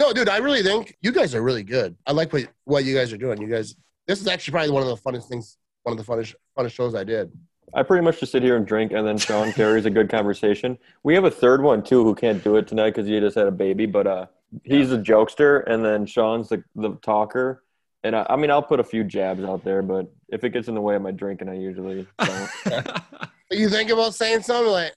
[0.00, 1.96] No, dude, I really think you guys are really good.
[2.06, 3.40] I like what what you guys are doing.
[3.40, 6.34] You guys, this is actually probably one of the funnest things, one of the funnest
[6.58, 7.30] funnest shows I did.
[7.74, 10.78] I pretty much just sit here and drink, and then Sean carries a good conversation.
[11.02, 13.46] We have a third one too who can't do it tonight because he just had
[13.46, 14.26] a baby, but uh,
[14.64, 17.62] he's a jokester, and then Sean's the the talker.
[18.02, 20.68] And I, I mean, I'll put a few jabs out there, but if it gets
[20.68, 22.50] in the way of my drinking, I usually don't.
[23.50, 24.92] You think about saying something like,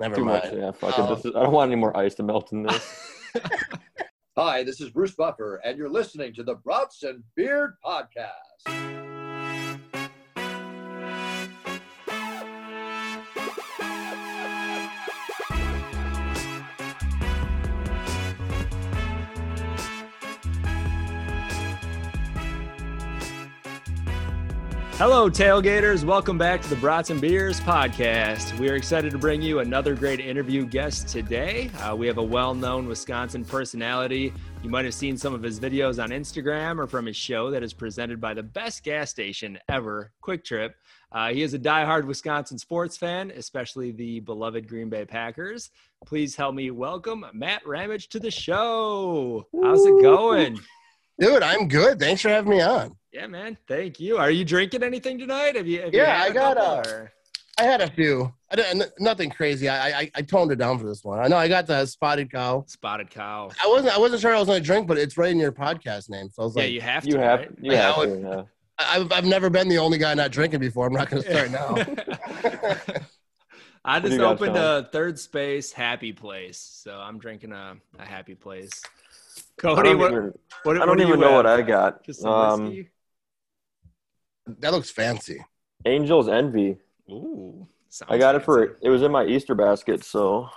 [0.00, 0.42] never Too mind.
[0.44, 0.72] much, yeah.
[0.72, 1.12] Fuck Oh.
[1.12, 1.16] it.
[1.16, 3.10] This is, I don't want any more ice to melt in this.
[4.36, 9.13] Hi, this is Bruce Buffer, and you're listening to the Brats and Beers Podcast.
[25.06, 26.02] Hello, tailgaters.
[26.02, 28.58] Welcome back to the Brats and Beers podcast.
[28.58, 31.70] We are excited to bring you another great interview guest today.
[31.80, 34.32] Uh, we have a well known Wisconsin personality.
[34.62, 37.62] You might have seen some of his videos on Instagram or from his show that
[37.62, 40.74] is presented by the best gas station ever, Kwik Trip.
[41.12, 45.70] Uh, he is a diehard Wisconsin sports fan, especially the beloved Green Bay Packers.
[46.06, 49.46] Please help me welcome Matt Ramage to the show.
[49.62, 50.58] How's it going?
[51.20, 52.00] Dude, I'm good.
[52.00, 52.96] Thanks for having me on.
[53.14, 53.56] Yeah, man.
[53.68, 54.16] Thank you.
[54.18, 55.54] Are you drinking anything tonight?
[55.54, 55.82] Have you?
[55.82, 57.12] Have you Yeah, had I got, couple, uh, or-
[57.60, 58.34] I had a few.
[58.50, 59.68] I didn't, nothing crazy.
[59.68, 61.20] I, I I toned it down for this one.
[61.20, 62.64] I know I got the spotted cow.
[62.66, 63.50] spotted cow.
[63.62, 66.10] I wasn't I wasn't sure I was gonna drink, but it's right in your podcast
[66.10, 66.28] name.
[66.30, 67.08] So I was Yeah, like, you have to.
[67.10, 67.50] You have, right?
[67.62, 68.28] you I have would- to.
[68.28, 68.42] Yeah.
[68.78, 70.88] I- I've I've never been the only guy not drinking before.
[70.88, 71.76] I'm not gonna start now.
[73.84, 78.82] I just opened a third space happy place, so I'm drinking a, a happy place.
[78.84, 80.32] I Cody, don't what, even,
[80.64, 81.46] what, I don't do you even know what?
[81.46, 82.02] I got.
[82.02, 82.88] Just some Um, whiskey.
[84.46, 85.44] That looks fancy.
[85.86, 86.78] Angels Envy.
[87.10, 87.66] Ooh,
[88.08, 88.76] I got it for.
[88.82, 90.48] It was in my Easter basket, so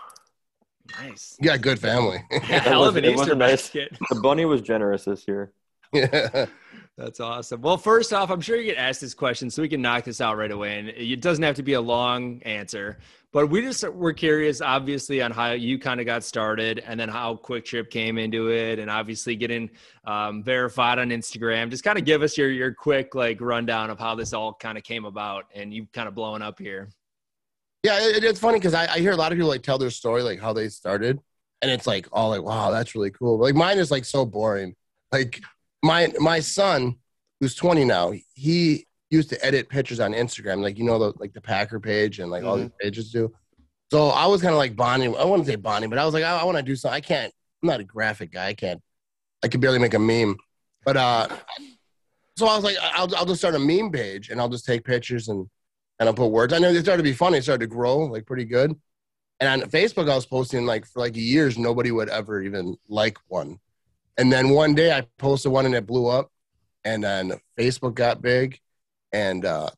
[0.99, 1.37] nice.
[1.39, 2.23] You got a good family.
[2.31, 3.97] Hell of an Easter a nice- basket.
[4.09, 5.51] the bunny was generous this year.
[5.93, 6.45] yeah.
[6.97, 7.61] That's awesome.
[7.61, 10.19] Well, first off, I'm sure you get asked this question, so we can knock this
[10.19, 10.79] out right away.
[10.79, 12.97] And it doesn't have to be a long answer,
[13.31, 17.07] but we just were curious, obviously, on how you kind of got started and then
[17.07, 19.69] how Kwik Trip came into it, and obviously getting
[20.05, 21.69] um, verified on Instagram.
[21.69, 24.75] Just kind of give us your your quick like rundown of how this all kind
[24.75, 26.89] of came about, and you kind of blowing up here.
[27.83, 29.91] Yeah, it, it's funny because I, I hear a lot of people like tell their
[29.91, 31.19] story, like how they started,
[31.61, 33.37] and it's like all like, wow, that's really cool.
[33.37, 34.75] But, like mine is like so boring.
[35.11, 35.41] Like
[35.83, 36.95] my my son,
[37.39, 41.33] who's 20 now, he used to edit pictures on Instagram, like you know the like
[41.33, 43.33] the Packer page and like all these pages do.
[43.91, 45.15] So I was kind of like Bonnie.
[45.15, 46.95] I wouldn't say Bonnie, but I was like, I, I want to do something.
[46.95, 47.33] I can't.
[47.63, 48.47] I'm not a graphic guy.
[48.47, 48.81] I can't.
[49.43, 50.37] I could barely make a meme.
[50.83, 51.27] But uh,
[52.35, 54.83] so I was like, I'll I'll just start a meme page and I'll just take
[54.83, 55.47] pictures and
[55.99, 56.53] and I'll put words.
[56.53, 57.37] I know it started to be funny.
[57.37, 58.75] It started to grow like pretty good.
[59.39, 63.17] And on Facebook, I was posting like for like years, nobody would ever even like
[63.27, 63.59] one.
[64.17, 66.31] And then one day I posted one and it blew up.
[66.83, 68.59] And then Facebook got big
[69.11, 69.69] and uh,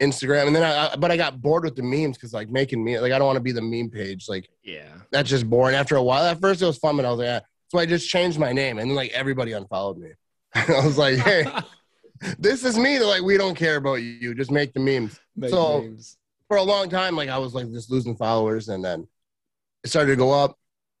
[0.00, 0.46] Instagram.
[0.48, 3.12] And then I, but I got bored with the memes because like making me, like
[3.12, 4.28] I don't want to be the meme page.
[4.28, 4.88] Like Yeah.
[5.10, 6.24] that's just boring after a while.
[6.24, 7.40] At first it was fun, but I was like, yeah.
[7.68, 10.10] So I just changed my name and then like everybody unfollowed me.
[10.54, 11.44] I was like, hey,
[12.38, 12.98] this is me.
[12.98, 14.34] They're like, we don't care about you.
[14.34, 16.16] Just make the memes Make So- names.
[16.46, 19.08] for a long time, like I was like just losing followers, and then
[19.82, 20.56] it started to go up.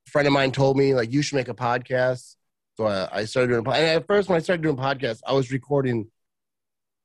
[0.08, 2.34] A friend of mine told me like you should make a podcast,
[2.76, 3.66] so I, I started doing.
[3.66, 6.10] And at first, when I started doing podcasts, I was recording.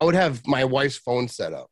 [0.02, 1.70] I would have my wife's phone set up,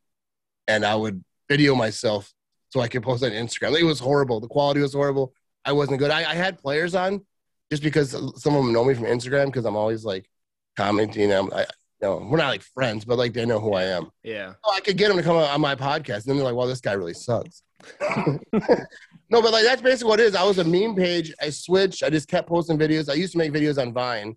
[0.68, 2.32] and I would video myself
[2.70, 3.80] so I could post on Instagram.
[3.80, 4.40] It was horrible.
[4.40, 5.34] The quality was horrible.
[5.66, 6.12] I wasn't good.
[6.12, 7.26] I, I had players on
[7.72, 10.30] just because some of them know me from Instagram because I'm always like
[10.76, 11.32] commenting.
[11.32, 11.66] I'm, I,
[12.02, 14.12] you know, we're not like friends, but like they know who I am.
[14.24, 14.54] Yeah.
[14.64, 16.16] Oh, I could get them to come on my podcast.
[16.18, 17.64] And then they're like, well, this guy really sucks.
[18.02, 20.36] no, but like that's basically what it is.
[20.36, 21.34] I was a meme page.
[21.42, 22.04] I switched.
[22.04, 23.10] I just kept posting videos.
[23.10, 24.36] I used to make videos on Vine,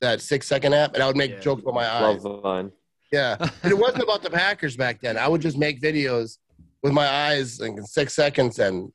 [0.00, 1.40] that six second app, and I would make Yeah.
[1.40, 2.24] jokes about my eyes.
[2.24, 2.72] Love Vine.
[3.12, 3.36] Yeah.
[3.62, 5.16] And it wasn't about the Packers back then.
[5.18, 6.38] I would just make videos
[6.82, 8.58] with my eyes in six seconds.
[8.60, 8.92] And,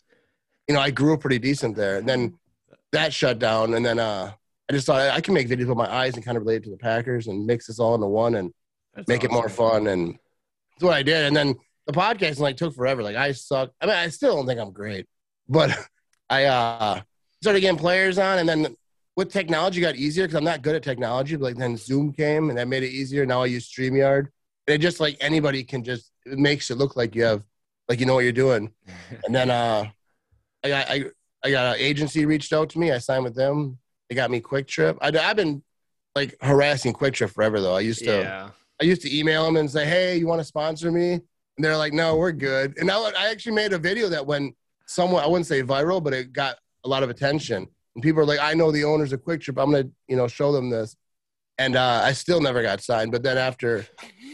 [0.70, 1.98] you know, I grew pretty decent there.
[1.98, 2.34] And then
[2.94, 3.74] that shut down.
[3.74, 4.32] And then uh,
[4.70, 6.64] I just thought I can make videos with my eyes and kind of relate it
[6.64, 8.52] to the Packers and mix this all into one and
[8.96, 9.88] That's make it more fun.
[9.88, 10.18] And
[10.74, 11.26] that's what I did.
[11.26, 13.04] And then the podcast like took forever.
[13.04, 13.72] Like I suck.
[13.80, 15.06] I mean, I still don't think I'm great,
[15.48, 15.72] but
[16.30, 17.02] I uh,
[17.42, 18.40] started getting players on.
[18.40, 18.76] And then
[19.16, 21.36] with technology got easier because I'm not good at technology.
[21.36, 23.26] But like then Zoom came and that made it easier.
[23.26, 24.28] Now I use StreamYard.
[24.68, 27.44] And it just like anybody can just it makes it look like you have
[27.88, 28.72] like you know what you're doing.
[29.26, 29.86] And then uh,
[30.64, 31.06] I got I,
[31.44, 32.92] I got an agency reached out to me.
[32.92, 33.78] I signed with them.
[34.10, 34.98] They got me Kwik Trip.
[35.02, 35.64] I, I've been
[36.16, 37.76] like harassing Kwik Trip forever though.
[37.76, 38.50] I used to Yeah.
[38.82, 41.22] I used to email them and say, "Hey, you want to sponsor me?" And
[41.64, 44.56] they're like, "No, we're good." And I, I actually made a video that went
[44.86, 47.68] somewhat I wouldn't say viral, but it got a lot of attention.
[47.96, 49.58] and people are like, I know the owners of Kwik Trip.
[49.58, 50.96] I'm gonna, you know, show them this.
[51.58, 53.12] And uh, I still never got signed.
[53.12, 53.86] But then after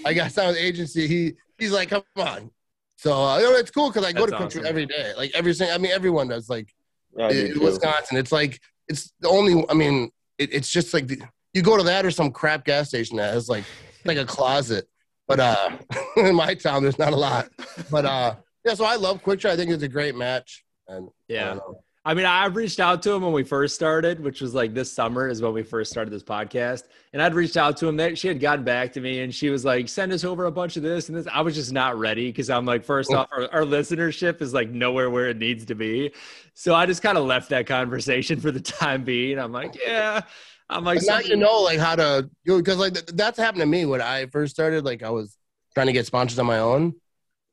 [0.05, 2.49] I got signed with the agency, he he's like, come on.
[2.97, 5.13] So uh, you know, it's cool because I go That's to Kwik Trip every day.
[5.15, 6.49] Like every single, I mean, everyone does.
[6.49, 6.73] Like
[7.15, 7.59] Yeah, I in.
[7.59, 8.59] Wisconsin, it's like
[8.91, 9.65] it's the only.
[9.69, 11.21] I mean, it, it's just like the,
[11.53, 13.63] you go to that or some crap gas station that has like
[14.05, 14.87] like a closet.
[15.27, 15.77] But uh,
[16.17, 17.49] in my town, there's not a lot.
[17.89, 18.35] But uh,
[18.65, 19.53] yeah, so I love Kwik Trip.
[19.53, 20.63] I think it's a great match.
[20.87, 21.59] And I Yeah.
[22.03, 24.91] I mean, I reached out to him when we first started, which was like this
[24.91, 26.85] summer is when we first started this podcast.
[27.13, 29.51] And I'd reached out to him that she had gotten back to me and she
[29.51, 31.27] was like, send us over a bunch of this and this.
[31.31, 34.69] I was just not ready because I'm like, first off, our, our listenership is like
[34.69, 36.11] nowhere where it needs to be.
[36.53, 39.39] So I just kind of left that conversation for the time being.
[39.39, 40.21] I'm like, yeah.
[40.69, 43.85] I'm like, now you know like how to because like th- that's happened to me
[43.85, 44.85] when I first started.
[44.85, 45.35] Like I was
[45.73, 46.93] trying to get sponsors on my own,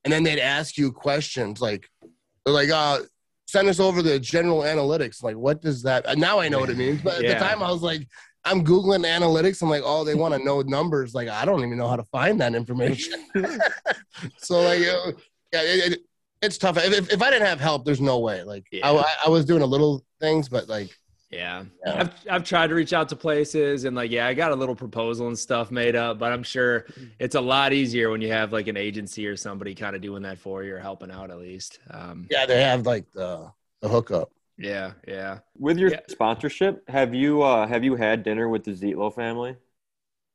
[0.04, 1.88] and then they'd ask you questions like
[2.44, 3.00] they're like, uh,
[3.48, 5.22] send us over the general analytics.
[5.22, 6.06] Like, what does that?
[6.06, 7.34] and Now I know what it means, but at Yeah.
[7.34, 8.06] the time I was like,
[8.44, 9.62] I'm googling analytics.
[9.62, 11.12] I'm like, oh, they want to know numbers.
[11.12, 13.24] Like I don't even know how to find that information.
[14.38, 15.12] so like, uh,
[15.52, 16.00] yeah, it, it,
[16.42, 16.76] it's tough.
[16.78, 18.42] If, if, if I didn't have help, there's no way.
[18.42, 18.92] Like I, Yeah.
[18.92, 20.90] I, I was doing a little things, but like.
[21.30, 21.64] Yeah.
[21.84, 22.00] Yeah.
[22.00, 24.74] I've I've tried to reach out to places and like yeah, I got a little
[24.74, 26.86] proposal and stuff made up, but I'm sure
[27.18, 30.22] it's a lot easier when you have like an agency or somebody kind of doing
[30.22, 31.80] that for you or helping out at least.
[31.90, 33.52] Um, Yeah, they have like the
[33.82, 34.30] the hookup.
[34.56, 35.40] yeah, yeah.
[35.58, 36.00] With your Yeah.
[36.08, 39.56] sponsorship, have you uh, have you had dinner with the Zietlow family?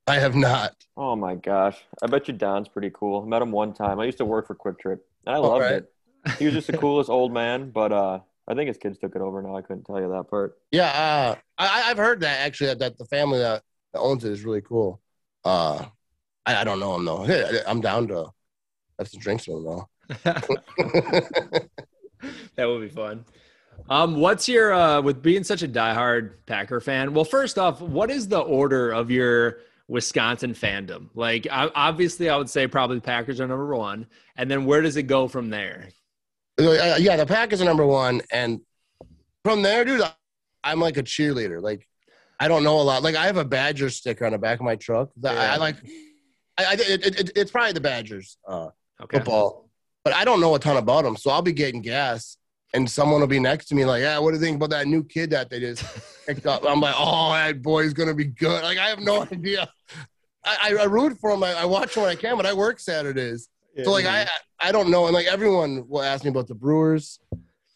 [0.05, 0.75] I have not.
[0.95, 3.25] Oh my gosh, I bet you Don's pretty cool.
[3.25, 3.99] Met him one time.
[3.99, 5.73] I used to work for Kwik Trip, and I All loved right.
[5.75, 5.93] it.
[6.39, 9.21] He was just the coolest old man, but uh, I think his kids took it
[9.21, 9.55] over now.
[9.55, 10.57] I couldn't tell you that part.
[10.71, 14.31] Yeah, uh, I, I've heard that actually that, that the family that, that owns it
[14.31, 15.01] is really cool.
[15.43, 15.85] Uh,
[16.45, 17.23] I, I don't know him though.
[17.23, 18.31] Hey, I- I'm down to
[18.99, 19.89] have some drinks with him though.
[22.55, 23.25] that would be fun.
[23.89, 27.13] Um, what's your uh with being such a diehard Packer fan?
[27.13, 31.09] Well, first off, what is the order of your Wisconsin fandom?
[31.13, 34.81] Like, I, obviously, I would say probably the Packers are number one, and then where
[34.81, 35.89] does it go from there?
[36.59, 38.61] Uh, yeah, the Packers are number one, and
[39.43, 40.01] from there, dude,
[40.63, 41.61] I'm like a cheerleader.
[41.61, 41.87] Like,
[42.39, 43.03] I don't know a lot.
[43.03, 45.09] Like, I have a Badger sticker on the back of my truck.
[45.17, 45.77] That I, I like.
[46.57, 48.37] I, I it, it, it's probably the Badgers.
[48.47, 48.69] Uh,
[49.01, 49.17] Okay.
[49.17, 49.69] football,
[50.05, 51.17] but I don't know a ton about them.
[51.17, 52.37] So I'll be getting gas,
[52.73, 54.87] and someone will be next to me like, "Yeah, what do you think about that
[54.87, 55.83] new kid that they just
[56.25, 59.69] picked up?" I'm like, "Oh, that boy's gonna be good." Like I have no idea.
[60.45, 61.41] I, I, root for him.
[61.41, 63.47] I, I watch him when I can, but I work Saturdays,
[63.81, 64.27] so like I
[64.59, 65.05] I don't know.
[65.05, 67.19] And like everyone will ask me about the Brewers.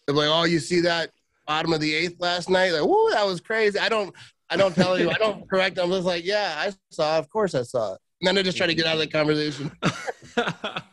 [0.06, 1.12] They're like, "Oh, you see that
[1.46, 4.14] bottom of the eighth last night?" Like, "Whoa, that was crazy." I don't.
[4.50, 5.10] I don't tell you.
[5.10, 5.86] I don't correct them.
[5.86, 7.18] I'm just like, "Yeah, I saw.
[7.18, 9.08] Of course, I saw it." And then I just try to get out of the
[9.08, 9.72] conversation.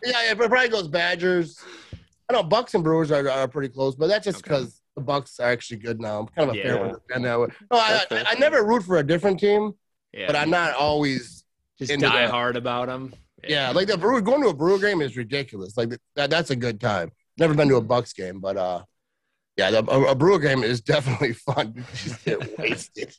[0.05, 1.59] Yeah, it probably goes Badgers.
[2.29, 4.49] I know Bucks and Brewers are, are pretty close, but that's just Okay.
[4.57, 6.21] because the Bucks are actually good now.
[6.21, 6.81] I'm kind of a fair Yeah.
[6.81, 7.49] one to that way.
[7.71, 8.25] No, I, I.
[8.31, 9.73] I never root for a different team,
[10.13, 11.45] yeah, but I'm not always.
[11.79, 12.31] just die that.
[12.31, 13.13] hard about them.
[13.47, 15.77] Yeah, like the Brewer going to a Brewer game is ridiculous.
[15.77, 17.11] Like that, that's a good time.
[17.37, 18.85] Never been to a Bucks game, but uh,
[19.59, 21.85] yeah, the, a, a Brewer game is definitely fun.
[21.95, 23.15] Just get wasted.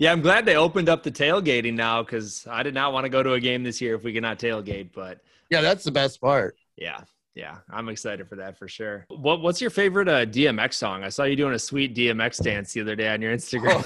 [0.00, 3.08] Yeah, I'm glad they opened up the tailgating now because I did not want to
[3.08, 4.90] go to a game this year if we cannot tailgate.
[4.92, 6.56] But Yeah, that's the best part.
[6.76, 7.02] yeah,
[7.38, 9.06] yeah, I'm excited for that for sure.
[9.08, 11.04] What What's your favorite uh, DMX song?
[11.04, 13.84] I saw you doing a sweet DMX dance the other day on your Instagram.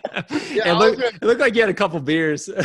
[0.50, 2.48] Yeah, it, I looked, was it looked like you had a couple beers.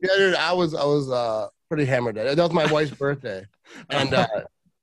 [0.00, 2.14] Yeah, dude, I was I was uh pretty hammered.
[2.14, 3.44] That that was my wife's birthday,
[3.90, 4.26] and uh,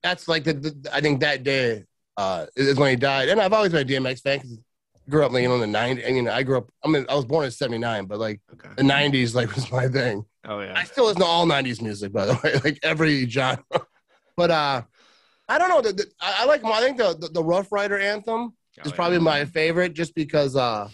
[0.03, 1.85] that's like the, the I think that day
[2.17, 3.29] uh is when he died.
[3.29, 4.39] And I've always been a DMX fan.
[4.39, 4.57] 'cause
[5.07, 6.07] I grew up like you know in the '90s.
[6.07, 6.69] I mean, I grew up.
[6.83, 8.69] I mean, I was born in '79, but like okay.
[8.77, 10.25] the '90s like was my thing.
[10.45, 10.73] Oh yeah.
[10.75, 13.63] I still listen to all '90s music, by the way, like every genre.
[14.37, 14.81] But uh,
[15.47, 15.81] I don't know.
[15.81, 16.63] The, the, I, I like.
[16.63, 18.95] I think the, the the Ruff Ryders anthem Oh, is yeah.
[18.95, 20.89] probably my favorite, just because uh,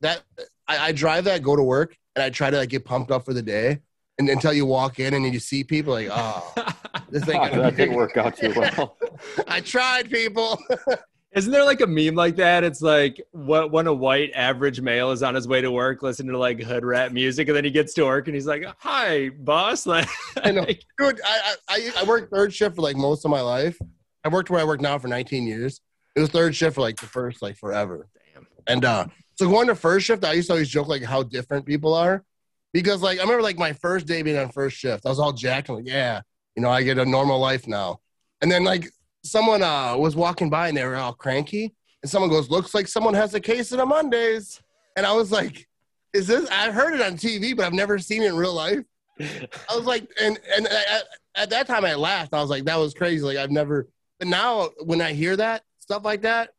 [0.00, 0.22] that
[0.66, 3.24] I, I drive that, go to work, and I try to like get pumped up
[3.24, 3.80] for the day.
[4.18, 6.54] And until you walk in and you see people like, oh,
[7.10, 7.40] this thing.
[7.40, 8.96] that didn't work out too well.
[9.46, 10.58] I tried, people.
[11.32, 12.64] Isn't there like a meme like that?
[12.64, 16.32] It's like what when a white average male is on his way to work listening
[16.32, 19.28] to like hood rap music, and then he gets to work and he's like, "Hi,
[19.28, 20.08] boss." Like,
[20.42, 20.64] I know.
[20.64, 23.78] Dude, I, I I worked third shift for like most of my life.
[24.24, 25.80] I worked where I work now for 19 years.
[26.16, 28.08] It was third shift for like the first like forever.
[28.34, 28.46] Damn.
[28.66, 29.06] And uh,
[29.36, 32.24] so going to first shift, I used to always joke like how different people are,
[32.72, 35.32] because like I remember like my first day being on first shift, I was all
[35.32, 35.68] jacked.
[35.68, 36.22] I'm like, yeah,
[36.56, 38.00] you know, I get a normal life now.
[38.40, 38.90] And then like
[39.24, 42.86] someone uh was walking by and they were all cranky, and someone goes, looks like
[42.88, 44.60] someone has a case of the Mondays,
[44.96, 45.66] and I was like,
[46.14, 46.48] is this?
[46.50, 48.84] I've heard it on TV, but I've never seen it in real life.
[49.20, 52.32] I was like, and and at, at that time I laughed.
[52.34, 53.22] I was like, that was crazy.
[53.24, 53.88] Like I've never.
[54.18, 56.50] But now when I hear that stuff like that,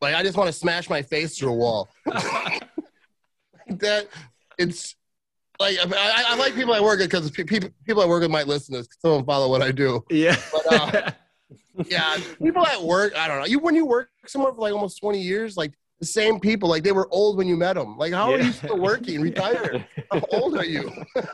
[0.00, 1.88] Like I just want to smash my face through a wall.
[3.68, 4.08] that
[4.58, 4.94] it's
[5.60, 8.30] like I, I, I like people I work with because people people I work with
[8.30, 8.86] might listen to this.
[8.88, 10.04] 'cause Some of them follow what I do.
[10.10, 10.36] Yeah.
[10.52, 11.10] But, uh,
[11.86, 13.16] Yeah, people at work.
[13.16, 13.46] I don't know.
[13.46, 16.82] You when you work somewhere for like almost twenty years, like the same people, like
[16.82, 17.96] they were old when you met them.
[17.96, 19.20] Like how are you still working?
[19.20, 19.86] Retired?
[20.12, 20.90] How old are you?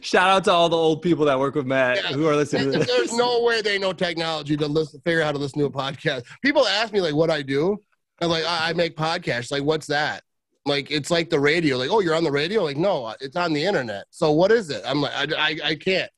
[0.00, 2.12] Shout out to all the old people that work with Matt Yeah.
[2.12, 2.86] who are listening to this.
[2.86, 5.70] There's no way they know technology to listen, figure out how to listen to a
[5.70, 6.22] podcast.
[6.42, 7.76] People ask me like what I do.
[8.22, 9.50] I'm like, I, I make podcasts.
[9.52, 10.22] Like, what's that?
[10.64, 11.76] Like, it's like the radio.
[11.76, 12.62] Like, oh, you're on the radio?
[12.62, 14.06] Like, no, it's on the internet.
[14.10, 14.80] So what is it?
[14.86, 16.10] I'm like, I, I, I can't.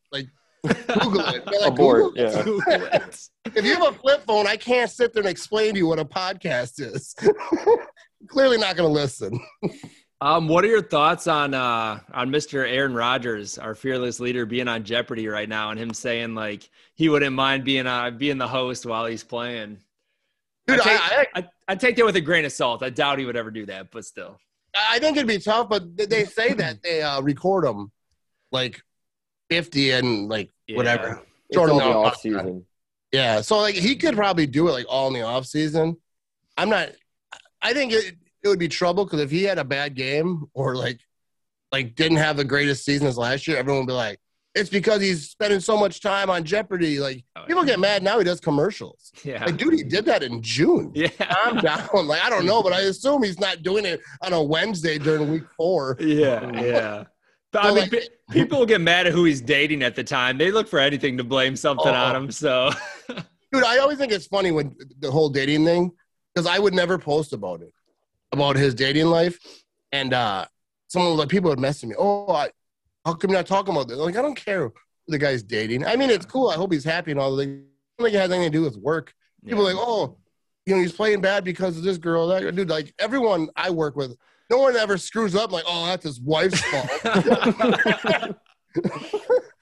[0.64, 1.46] Like, Google it.
[1.46, 2.14] Like, Abort.
[2.14, 2.22] Google.
[2.22, 2.42] Yeah.
[2.42, 3.28] Google it.
[3.54, 6.00] If you have a flip phone, I can't sit there and explain to you what
[6.00, 7.14] a podcast is.
[8.26, 9.38] Clearly not going to listen.
[10.20, 12.66] Um, what are your thoughts on uh on Mr.
[12.66, 17.10] Aaron Rodgers, our fearless leader, being on Jeopardy right now, and him saying like he
[17.10, 19.78] wouldn't mind being uh being the host while he's playing?
[20.66, 22.82] Dude, I take, I, I, I take that with a grain of salt.
[22.82, 24.38] I doubt he would ever do that, but still.
[24.74, 27.92] I, I think it'd be tough, but they say that they uh, record them
[28.50, 28.80] like
[29.50, 30.76] 50 and like Yeah.
[30.76, 31.22] whatever.
[31.48, 32.64] It's Jordan all the off season.
[33.12, 35.96] Yeah, so like he could probably do it like all in the off season.
[36.56, 36.90] I'm not.
[37.62, 40.74] I think it, it would be trouble because if he had a bad game or
[40.76, 41.00] like
[41.72, 44.18] like didn't have the greatest season as last year, everyone would be like,
[44.54, 46.98] it's because he's spending so much time on Jeopardy.
[46.98, 48.18] Like Oh, people get mad now.
[48.18, 49.12] He does commercials.
[49.24, 49.44] Yeah.
[49.44, 50.90] Like, dude, he did that in June.
[50.94, 51.88] Yeah, I'm down.
[52.06, 55.30] Like I don't know, but I assume he's not doing it on a Wednesday during
[55.30, 55.96] week four.
[56.00, 56.50] Yeah.
[56.60, 57.04] Yeah.
[57.54, 60.36] But, I mean, like- people get mad at who he's dating at the time.
[60.38, 61.94] They look for anything to blame something Oh.
[61.94, 62.30] on him.
[62.30, 62.70] So,
[63.52, 65.92] Dude, I always think it's funny when the whole dating thing,
[66.34, 67.72] because I would never post about it,
[68.32, 69.38] about his dating life.
[69.92, 70.46] And uh
[70.88, 72.50] some of the people would message me, Oh, I,
[73.04, 73.96] how come you're not talking about this?
[73.98, 74.72] Like, I don't care who
[75.08, 75.86] the guy's dating.
[75.86, 76.48] I mean, it's cool.
[76.48, 77.42] I hope he's happy and all that.
[77.42, 77.66] I don't
[77.98, 79.14] think it has anything to do with work.
[79.46, 80.16] People are like, oh,
[80.66, 82.26] you know, he's playing bad because of this girl.
[82.28, 84.16] That dude, like everyone I work with,
[84.50, 85.52] no one ever screws up.
[85.52, 86.88] Like, oh, that's his wife's fault.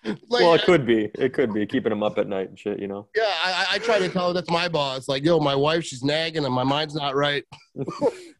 [0.04, 1.10] like, well, it could be.
[1.18, 2.78] It could be keeping him up at night and shit.
[2.80, 3.08] You know.
[3.14, 5.08] Yeah, I, I- I try to tell her that's my boss.
[5.08, 7.44] Like, yo, my wife, she's nagging and my mind's not right.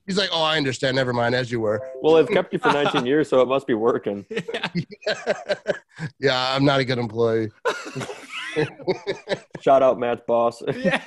[0.07, 0.97] He's like, oh, I understand.
[0.97, 1.81] Never mind, as you were.
[2.03, 4.27] Well, it's kept you for 19 years, so it must be working.
[6.19, 7.51] yeah, I'm not a good employee.
[9.61, 10.61] Shout out Matt's boss.
[10.77, 11.01] yeah.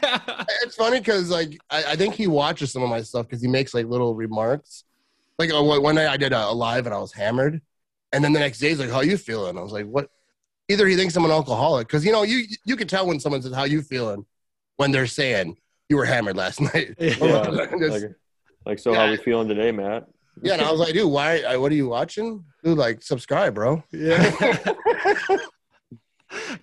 [0.64, 3.50] It's funny because, like, I, I think he watches some of my stuff because he
[3.50, 4.85] makes like little remarks.
[5.38, 7.62] Like, uh, one one night I did a, a live and I was hammered,
[8.14, 10.10] and then the next day he's like, "How you feeling?" I was like, "What?"
[10.70, 13.42] Either he thinks I'm an alcoholic because you know you you can tell when someone
[13.42, 14.26] says, "How you feeling?"
[14.78, 15.56] when they're saying
[15.90, 16.96] you were hammered last night.
[17.00, 17.16] Yeah.
[17.20, 17.66] Yeah.
[17.80, 18.16] Just- like,
[18.66, 20.08] like, so how are we feeling today, Matt?
[20.42, 21.40] Yeah, and I was like, dude, why?
[21.48, 22.44] I, what are you watching?
[22.62, 23.82] Dude, like, subscribe, bro.
[23.92, 24.34] Yeah.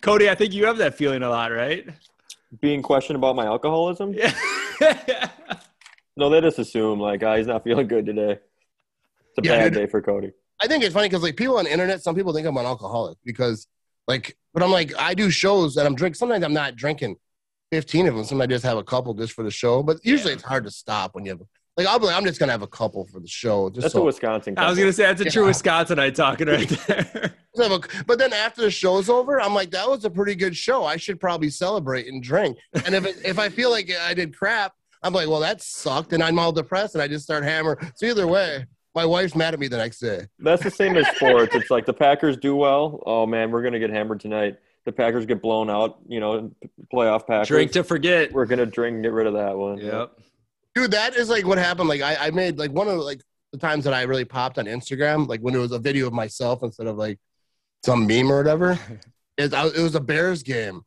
[0.02, 1.88] Cody, I think you have that feeling a lot, right?
[2.61, 4.12] Being questioned about my alcoholism?
[4.12, 4.35] Yeah.
[6.17, 8.38] No, they just assume like ah, he's not feeling good today.
[9.37, 9.83] It's a Yeah, bad dude.
[9.83, 10.33] day for Cody.
[10.61, 12.67] I think it's funny because like people on the internet, some people think I'm an
[12.67, 13.67] alcoholic because
[14.09, 16.15] like, but I'm like, I do shows that I'm drinking.
[16.17, 17.17] Sometimes I'm not drinking
[17.71, 18.25] 15 of them.
[18.25, 19.83] Sometimes I just have a couple just for the show.
[19.83, 20.37] But usually Yeah.
[20.37, 21.41] it's hard to stop when you have
[21.79, 23.71] like I'll be like, I'm just gonna have a couple for the show.
[23.71, 24.55] Just That's so, a Wisconsin.
[24.59, 25.53] I was gonna say that's a true Yeah.
[25.53, 27.33] Wisconsinite talking right there.
[27.57, 30.35] just have a- but then after the show's over, I'm like, that was a pretty
[30.35, 30.85] good show.
[30.85, 32.59] I should probably celebrate and drink.
[32.85, 36.12] And if it, if I feel like I did crap, I'm like, well, that sucked,
[36.12, 37.79] and I'm all depressed, and I just start hammering.
[37.97, 40.26] So either way, my wife's mad at me the next day.
[40.38, 41.54] That's the same as sports.
[41.54, 43.02] It's like the Packers do well.
[43.06, 44.58] Oh man, we're gonna get hammered tonight.
[44.84, 45.99] The Packers get blown out.
[46.06, 46.50] You know,
[46.92, 47.49] playoff Packers.
[47.49, 48.32] Drink to forget.
[48.32, 49.78] We're gonna drink and get rid of that one.
[49.78, 50.12] Yep.
[50.75, 53.20] dude that is like what happened like I, I made like one of like
[53.52, 56.14] the times that i really popped on instagram like when it was a video of
[56.14, 57.18] myself instead of like
[57.84, 58.78] some meme or whatever
[59.37, 60.80] is I, it was a bears game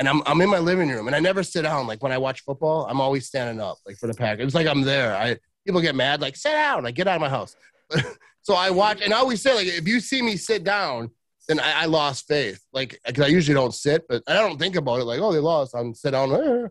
[0.00, 2.18] and I'm, I'm in my living room and i never sit down like when i
[2.18, 5.36] watch football i'm always standing up like for the pack it's like i'm there i
[5.68, 7.54] people get mad like sit down like get out of my house.
[8.42, 11.10] So i watch and i always say like if you see me sit down
[11.48, 12.58] then I, I lost faith.
[12.72, 15.38] Like because i usually don't sit but i don't think about it like oh they
[15.38, 16.30] lost i'm sit down.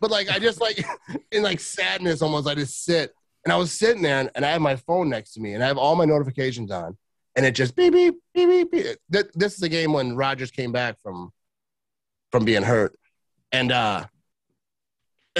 [0.00, 0.84] But like i just like
[1.32, 3.12] in like sadness almost i just sit.
[3.44, 5.64] And i was sitting there and, and i have my phone next to me and
[5.64, 6.96] i have all my notifications on
[7.34, 9.30] and it just beep beep beep beep, beep.
[9.34, 11.32] This is the game when Rodgers came back from
[12.30, 12.96] from being hurt.
[13.50, 14.04] And uh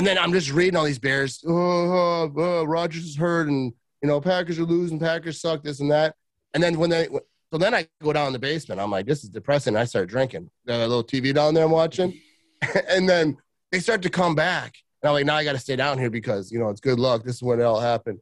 [0.01, 3.73] and then i'm just reading all these bears oh, oh, oh, Rodgers is hurt and
[4.03, 6.15] you know packers are losing packers suck this and that
[6.55, 7.07] and then when they
[7.53, 10.09] so then i go down in the basement i'm like this is depressing i start
[10.09, 12.19] drinking got a little tv down there i'm watching
[12.89, 13.37] and then
[13.73, 14.77] they start to come back.
[15.03, 16.99] And I'm like, now I got to stay down here because, you know, it's good
[16.99, 17.25] luck.
[17.25, 18.21] This is when it all happened.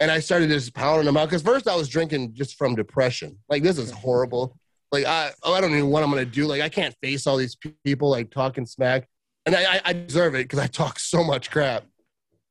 [0.00, 3.38] And I started just pounding them out because first I was drinking just from depression.
[3.48, 4.56] Like, this is horrible.
[4.90, 6.46] Like, I, oh, I don't even know what I'm going to do.
[6.46, 9.08] Like, I can't face all these people like talking smack.
[9.46, 11.84] And I, I- I deserve it because I talk so much crap.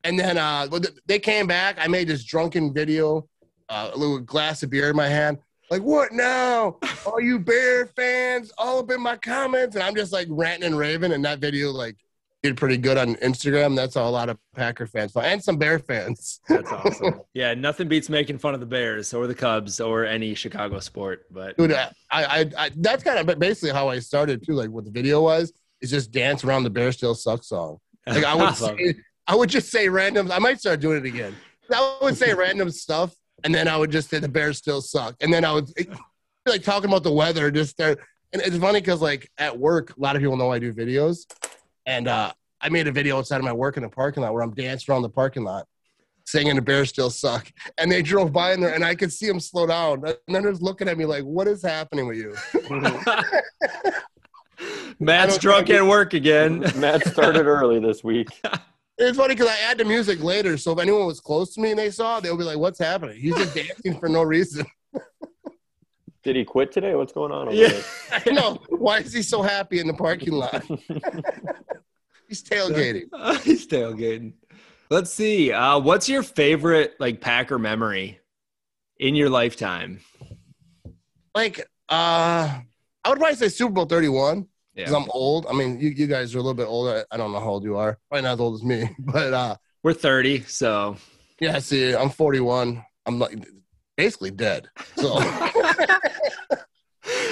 [0.04, 0.66] And then uh,
[1.06, 1.76] they came back.
[1.80, 3.28] I made this drunken video,
[3.68, 5.38] uh, a little glass of beer in my hand.
[5.70, 6.78] Like, what now?
[7.06, 10.76] All you Bear fans, all up in my comments, and I'm just like ranting and
[10.76, 11.12] raving.
[11.12, 11.96] And that video like
[12.42, 13.76] did pretty good on Instagram.
[13.76, 16.40] That's a lot of Packer fans and some Bear fans.
[16.48, 17.20] That's awesome.
[17.32, 21.26] yeah, nothing beats making fun of the Bears or the Cubs or any Chicago sport.
[21.30, 24.54] But Dude, I, I, I that's kind of basically how I started too.
[24.54, 27.78] Like what the video was, is just dance around the Bear Still sucks song.
[28.06, 28.94] Like I would say,
[29.26, 30.30] I would just say random.
[30.30, 31.34] I might start doing it again.
[31.72, 35.16] I would say random stuff, and then I would just say the Bears still suck,
[35.20, 35.68] and then I would
[36.46, 37.50] like talking about the weather.
[37.50, 37.98] Just start,
[38.32, 41.26] and it's funny because like at work, a lot of people know I do videos,
[41.86, 44.42] and uh, I made a video outside of my work in the parking lot where
[44.42, 45.66] I'm dancing around the parking lot.
[46.24, 49.26] Singing the Bears still suck, and they drove by in there, and I could see
[49.26, 52.16] them slow down, and then they're just looking at me like, "What is happening with
[52.16, 52.36] you?"
[54.98, 56.60] Matt's drunk think- at work again.
[56.76, 58.28] Matt started early this week.
[58.98, 61.70] It's funny because I add the music later, so if anyone was close to me
[61.70, 64.66] and they saw, they'll be like, "What's happening?" He's just dancing for no reason.
[66.22, 66.94] Did he quit today?
[66.94, 67.48] What's going on?
[67.48, 67.80] Over Yeah.
[68.24, 68.34] there?
[68.34, 70.62] no, why is he so happy in the parking lot?
[72.28, 73.04] He's tailgating.
[73.42, 74.34] He's tailgating.
[74.90, 75.52] Let's see.
[75.52, 78.20] Uh, what's your favorite like Packer memory
[78.98, 80.00] in your lifetime?
[81.34, 82.60] Like, uh,
[83.04, 84.98] I would probably say Super Bowl 31 because Yeah.
[84.98, 85.46] I'm old.
[85.48, 87.04] I mean, you, you guys are a little bit older.
[87.10, 87.98] I don't know how old you are.
[88.08, 90.96] Probably not as old as me, but uh, We're 30, so
[91.40, 92.84] yeah, see, I'm 41.
[93.06, 93.36] I'm like
[93.96, 94.68] basically dead.
[94.96, 95.08] So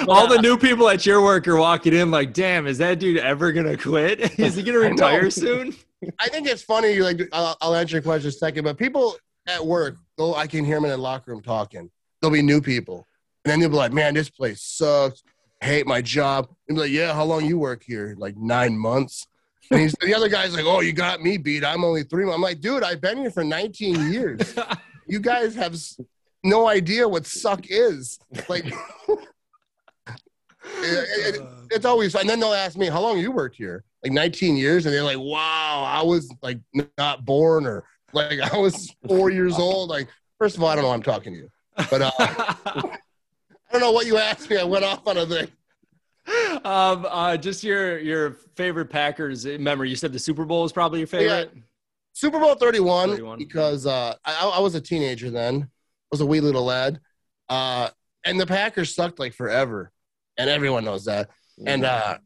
[0.09, 3.19] all the new people at your work are walking in like, damn, is that dude
[3.19, 4.39] ever gonna quit?
[4.39, 5.75] is he gonna retire soon?
[6.19, 6.99] I think it's funny.
[7.01, 9.17] Like, I'll, I'll answer your question in a second, but people
[9.47, 11.91] at work, though, I can hear them in the locker room talking.
[12.21, 13.07] There'll be new people,
[13.45, 15.23] and then they'll be like, "Man, this place sucks.
[15.61, 18.15] Hate my job." And be like, "Yeah, how long you work here?
[18.19, 19.27] Like nine months."
[19.71, 21.65] And he's, the other guy's like, "Oh, you got me beat.
[21.65, 24.55] I'm only three months." I'm like, "Dude, I've been here for 19 years.
[25.07, 25.77] You guys have
[26.45, 28.21] no idea what suck is.
[28.49, 28.65] Like,
[30.07, 30.15] it-
[30.83, 31.41] it-
[31.73, 34.87] it's always and then they'll ask me how long you worked here like 19 years
[34.87, 36.59] and they're like wow i was like
[36.99, 40.83] not born or like i was four years old like first of all i don't
[40.85, 41.49] know why i'm talking to you
[41.91, 42.83] but uh,
[43.71, 45.49] i don't know what you asked me i went off on a thing
[46.65, 49.89] um, uh, just your your favorite Packers memory.
[49.89, 51.51] You said the Super Bowl is probably your favorite.
[52.13, 53.39] super bowl 31, 31.
[53.39, 55.67] because uh, I, I was a teenager then I
[56.13, 57.01] was a wee little lad
[57.49, 57.89] uh,
[58.25, 59.91] and the packers sucked like forever
[60.37, 61.31] and everyone knows that
[61.67, 62.19] And uh,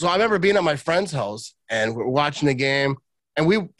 [0.00, 2.96] so I remember being at my friend's house and we we're watching the game,
[3.36, 3.70] and we, you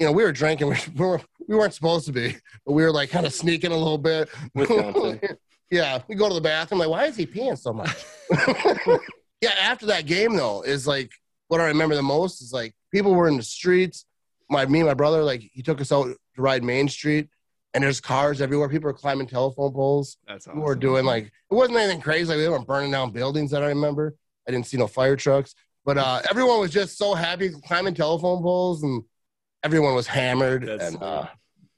[0.00, 0.74] know, we were drinking.
[0.94, 3.76] We, were, we weren't supposed to be, but we were like kind of sneaking a
[3.76, 4.28] little bit.
[5.72, 6.80] Yeah, we go to the bathroom.
[6.80, 8.04] Like, why is he peeing so much?
[9.40, 11.10] yeah, after that game though, is like
[11.48, 14.04] what I remember the most is like people were in the streets.
[14.50, 17.30] My me and my brother, like he took us out to ride Main Street,
[17.72, 18.68] and there's cars everywhere.
[18.68, 20.58] People are climbing telephone poles That's awesome.
[20.60, 22.26] we were doing like it wasn't anything crazy.
[22.28, 24.14] Like, we weren't burning down buildings that I remember.
[24.46, 25.54] I didn't see no fire trucks,
[25.86, 29.04] but uh, everyone was just so happy climbing telephone poles, and
[29.64, 30.66] everyone was hammered.
[30.66, 31.28] That's- and uh,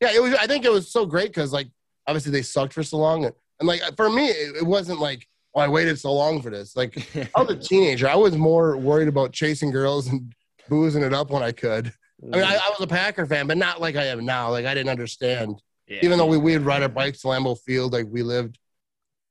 [0.01, 0.35] yeah, it was.
[0.35, 1.69] I think it was so great because like
[2.09, 5.27] obviously they sucked for so long, and, and like for me, it, it wasn't like
[5.55, 6.77] oh I waited so long for this.
[6.77, 6.97] Like
[7.35, 10.33] I was a teenager, I was more worried about chasing girls and
[10.69, 11.93] boozing it up when I could.
[12.23, 12.61] I mean, I, mm.
[12.61, 14.51] I was a Packer fan, but not like I am now.
[14.51, 16.01] Like I didn't understand Yeah.
[16.03, 18.59] even though we we'd ride our bikes to Lambeau Field, like we lived,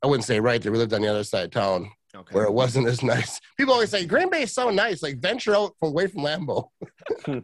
[0.03, 0.71] I wouldn't say right there.
[0.71, 2.35] We lived on the other side of town okay.
[2.35, 3.39] where it wasn't as nice.
[3.57, 5.01] People always say Green Bay is so nice.
[5.03, 6.69] Like venture out from away from Lambeau.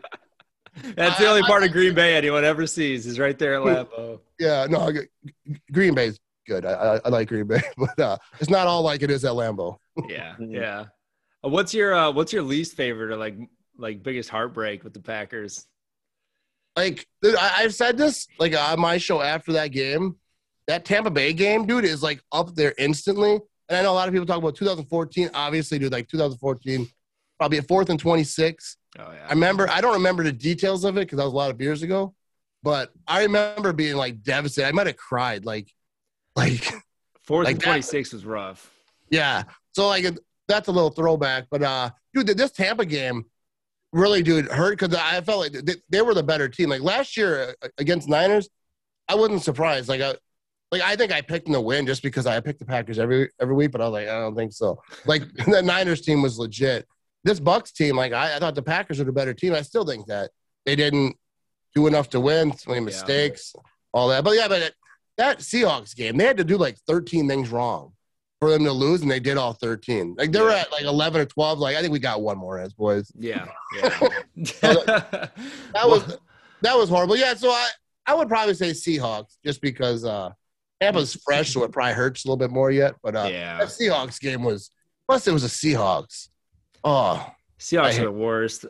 [0.95, 3.61] That's the only I- part of Green Bay anyone ever sees is right there at
[3.61, 4.19] Lambeau.
[4.39, 5.31] Yeah, no, I-
[5.71, 6.19] Green Bay's
[6.49, 6.65] good.
[6.65, 9.31] I, I, I like Green Bay, but uh, it's not all like it is at
[9.33, 9.77] Lambeau.
[10.09, 10.53] Yeah, Mhm.
[10.53, 10.85] yeah.
[11.43, 13.35] Uh, What's your uh, what's your least favorite or like
[13.77, 15.65] like biggest heartbreak with the Packers?
[16.75, 20.15] Like dude, I, I've said this like on my show after that game.
[20.67, 23.39] That Tampa Bay game, dude, is like up there instantly.
[23.69, 25.29] And I know a lot of people talk about 2014.
[25.33, 26.87] Obviously, dude, like 2014,
[27.39, 28.77] probably a fourth and 26.
[28.99, 29.25] Oh yeah.
[29.27, 31.59] I remember, I don't remember the details of it because that was a lot of
[31.61, 32.13] years ago,
[32.63, 34.67] but I remember being like devastated.
[34.67, 35.71] I might have cried, like,
[36.35, 36.73] like,
[37.21, 38.71] fourth like and twenty six was rough.
[39.09, 39.43] yeah.
[39.73, 40.05] So like,
[40.47, 43.25] that's a little throwback, but uh, dude, this Tampa game
[43.91, 46.69] really, dude, hurt because I felt like they, they were the better team.
[46.69, 48.49] Like last year uh, against Niners,
[49.07, 49.89] I wasn't surprised.
[49.89, 50.15] Like I,
[50.71, 53.29] like I think I picked them to win just because I picked the Packers every
[53.41, 54.81] every week, but I was like, I don't think so.
[55.05, 56.87] Like the Niners team was legit.
[57.23, 59.53] This Bucks team, like I, I thought the Packers were the better team.
[59.53, 60.31] I still think that
[60.65, 61.15] they didn't
[61.75, 63.53] do enough to win, so many mistakes,
[63.93, 64.23] all that.
[64.23, 64.73] But yeah, but
[65.19, 67.93] that Seahawks game, they had to do like 13 things wrong.
[68.39, 70.15] for them to lose, and they did all 13.
[70.17, 70.59] Like they were Yeah.
[70.61, 71.59] at like 11 or 12.
[71.59, 73.11] Like I think we got one more as boys.
[73.19, 73.45] Yeah.
[73.75, 73.89] yeah.
[74.61, 75.31] That
[75.85, 76.17] was
[76.61, 77.17] that was horrible.
[77.17, 77.67] Yeah, so I
[78.05, 80.31] I would probably say Seahawks just because uh
[80.81, 82.95] Tampa's fresh, so it probably hurts a little bit more yet.
[83.03, 83.57] But uh, yeah.
[83.57, 84.71] that Seahawks game was
[85.07, 86.29] plus it was a Seahawks.
[86.83, 87.29] Oh,
[87.59, 88.65] Seahawks are the worst.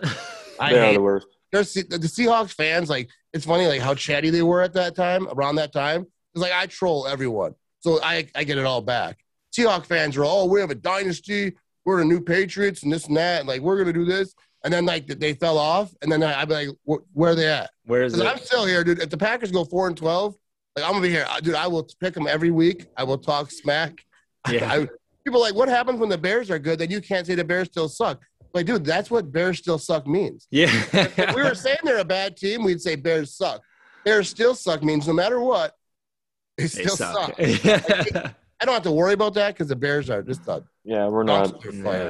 [0.59, 1.27] I they are hate the worst.
[1.51, 2.89] there's the the Seahawks fans.
[2.89, 5.27] Like it's funny like how chatty they were at that time.
[5.27, 9.19] Around that time, it's like I troll everyone, so I I get it all back.
[9.55, 11.53] Seahawks fans are oh we have a dynasty,
[11.85, 14.33] we're the new Patriots and this and that, and like we're gonna do this.
[14.63, 16.67] And then like they fell off, and then I'd be like,
[17.13, 18.27] "Where are they at?" Where is it?
[18.27, 19.01] I'm still here, dude.
[19.01, 20.35] If the Packers go four and twelve,
[20.75, 21.55] like I'm gonna be here, dude.
[21.55, 22.87] I will pick them every week.
[22.97, 23.93] I will talk smack.
[24.49, 24.71] Yeah.
[24.71, 24.87] I,
[25.25, 26.79] people are like, what happens when the Bears are good?
[26.79, 28.21] Then you can't say the Bears still suck.
[28.53, 30.47] Like, dude, that's what Bears still suck means.
[30.49, 30.71] Yeah.
[30.93, 33.61] If we were saying they're a bad team, we'd say Bears suck.
[34.05, 35.75] Bears still suck means no matter what,
[36.59, 37.35] they They still suck.
[37.37, 37.39] suck.
[38.61, 41.23] I don't have to worry about that because the Bears are just a Yeah, we're
[41.23, 41.47] not.
[41.61, 42.03] dumpster fire.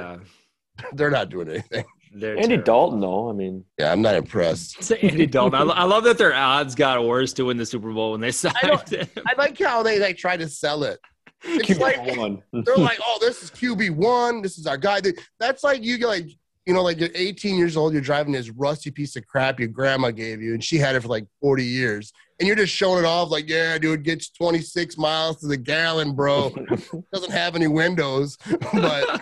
[0.79, 0.85] yeah.
[0.93, 1.85] They're not doing anything.
[2.13, 2.63] They're Andy terrible.
[2.63, 3.29] Dalton, though.
[3.29, 4.77] I mean, Yeah, I'm not impressed.
[4.79, 5.59] It's Andy Dalton.
[5.59, 8.21] I, lo- I love that their odds got worse to win the Super Bowl when
[8.21, 9.07] they signed don't- him.
[9.27, 10.99] I like how they like try to sell it.
[11.43, 12.41] It's keep like going.
[12.51, 14.41] they're like, oh, this is QB one.
[14.41, 14.99] This is our guy.
[15.39, 16.27] That's like you like,
[16.65, 17.93] you know, like you're 18 years old.
[17.93, 21.01] You're driving this rusty piece of crap your grandma gave you, and she had it
[21.01, 24.97] for like 40 years, and you're just showing it off like, yeah, dude, gets 26
[24.97, 26.49] miles to the gallon, bro.
[27.13, 28.38] Doesn't have any windows,
[28.73, 29.21] but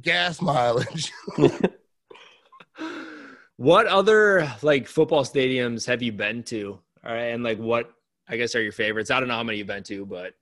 [0.00, 1.12] gas mileage.
[3.56, 6.80] What other like football stadiums have you been to?
[7.06, 7.92] All right, and like what
[8.28, 9.10] I guess are your favorites?
[9.12, 10.34] I don't know how many you've been to, but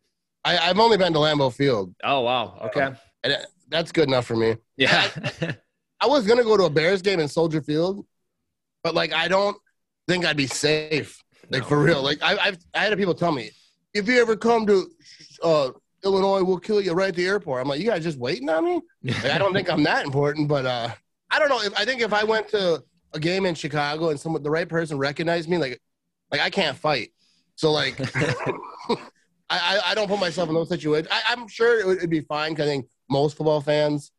[0.44, 2.86] I, I've only been to Lambeau Field, oh wow, okay,
[3.22, 4.56] and that- that's good enough for me.
[4.76, 5.08] yeah,
[6.00, 8.04] I was gonna go to a Bears game in Soldier Field,
[8.82, 9.56] but like I don't
[10.08, 11.22] think I'd be safe.
[11.52, 11.68] Like No.
[11.68, 12.02] for real.
[12.02, 13.50] Like I, I've I had people tell me,
[13.94, 14.90] if you ever come to
[15.42, 15.70] uh,
[16.04, 17.60] Illinois, we'll kill you right at the airport.
[17.62, 18.80] I'm like, you guys just waiting on me?
[19.04, 20.88] Like, I don't think I'm that important, but uh,
[21.30, 21.60] I don't know.
[21.62, 22.82] If I think if I went to
[23.14, 25.80] a game in Chicago and someone the right person recognized me, like
[26.32, 27.10] like I can't fight.
[27.56, 28.96] So like I,
[29.50, 31.08] I, I don't put myself in those situations.
[31.10, 34.10] I, I'm sure it would it'd be fine 'cause I think most football fans,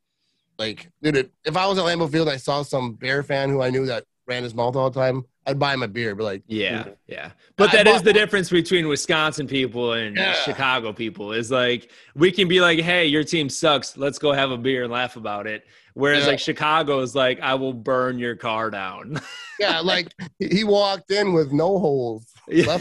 [0.59, 3.61] like, dude, if I was at Lambeau Field and I saw some Bear fan who
[3.61, 6.15] I knew that ran his mouth all the time, I'd buy him a beer.
[6.15, 7.31] but like, yeah, yeah.
[7.57, 10.33] But that is the difference between Wisconsin people and Yeah.
[10.33, 11.33] Chicago people.
[11.33, 13.97] Is like we can be like, hey, your team sucks.
[13.97, 15.65] Let's go have a beer and laugh about it.
[15.95, 16.29] Whereas Yeah.
[16.31, 19.19] like Chicago is like, I will burn your car down.
[19.59, 22.25] yeah, like he walked in with no holes.
[22.47, 22.79] Yeah.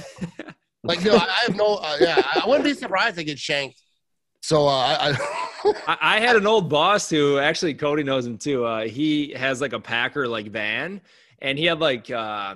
[0.84, 3.80] Like, no, I have no, uh, yeah, I wouldn't be surprised to get shanked.
[4.40, 8.36] So, uh, I, I I, I had an old boss who actually Cody knows him
[8.36, 8.64] too.
[8.64, 11.00] Uh, he has like a Packer like van,
[11.42, 12.54] and he had like uh,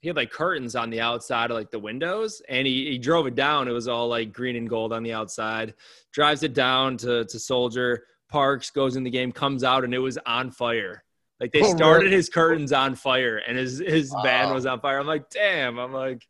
[0.00, 3.26] he had like curtains on the outside of like the windows, and he, he drove
[3.26, 3.66] it down.
[3.66, 5.74] It was all like green and gold on the outside.
[6.12, 9.98] Drives it down to to Soldier Parks, goes in the game, comes out, and it
[9.98, 11.02] was on fire.
[11.40, 14.98] Like they started his curtains on fire, and his his van was on fire.
[15.00, 15.78] I'm like, damn.
[15.78, 16.22] I'm like,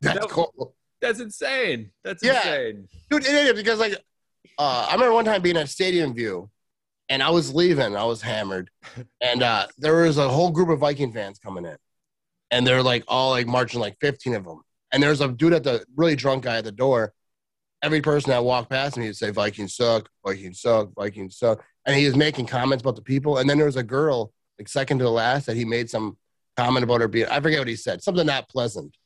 [0.00, 0.74] that's That- cool.
[1.00, 1.90] that's insane.
[2.04, 2.38] That's Yeah.
[2.38, 2.88] insane.
[3.10, 3.24] dude.
[3.26, 3.94] It is because like
[4.58, 6.48] uh, I remember one time being at Stadium View,
[7.08, 7.96] and I was leaving.
[7.96, 8.70] I was hammered,
[9.20, 11.76] and uh, there was a whole group of Viking fans coming in,
[12.50, 14.62] and they're like all like marching, like fifteen of them.
[14.92, 17.12] And there's a dude at the really drunk guy at the door.
[17.82, 21.96] Every person that walked past me would say Vikings suck, Vikings suck, Vikings suck, and
[21.96, 23.38] he was making comments about the people.
[23.38, 26.16] And then there was a girl, like second to the last, that he made some
[26.56, 27.26] comment about her being.
[27.26, 28.96] I forget what he said, something not pleasant.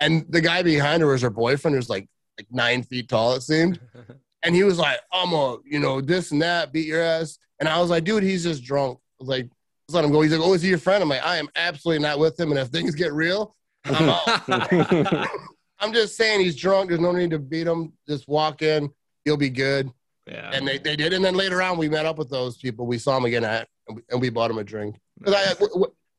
[0.00, 3.42] And the guy behind her was her boyfriend, who's like like nine feet tall, it
[3.42, 3.80] seemed.
[4.42, 7.36] And he was like, I'm a, you know, this and that, beat your ass.
[7.60, 8.98] And I was like, dude, he's just drunk.
[8.98, 9.44] I was like,
[9.88, 10.20] let's let him go.
[10.20, 11.02] He's like, oh, is he your friend?
[11.02, 12.50] I'm like, I am absolutely not with him.
[12.50, 14.08] And if things get real, I'm
[14.50, 15.28] out.
[15.78, 16.88] I'm just saying he's drunk.
[16.88, 17.92] There's no need to beat him.
[18.08, 18.90] Just walk in.
[19.24, 19.90] He'll be good.
[20.26, 20.50] yeah.
[20.52, 21.12] And they, they did.
[21.12, 22.86] And then later on, we met up with those people.
[22.86, 23.68] We saw him again at,
[24.10, 24.96] and we, bought him a drink.
[25.22, 25.54] 'Cause I,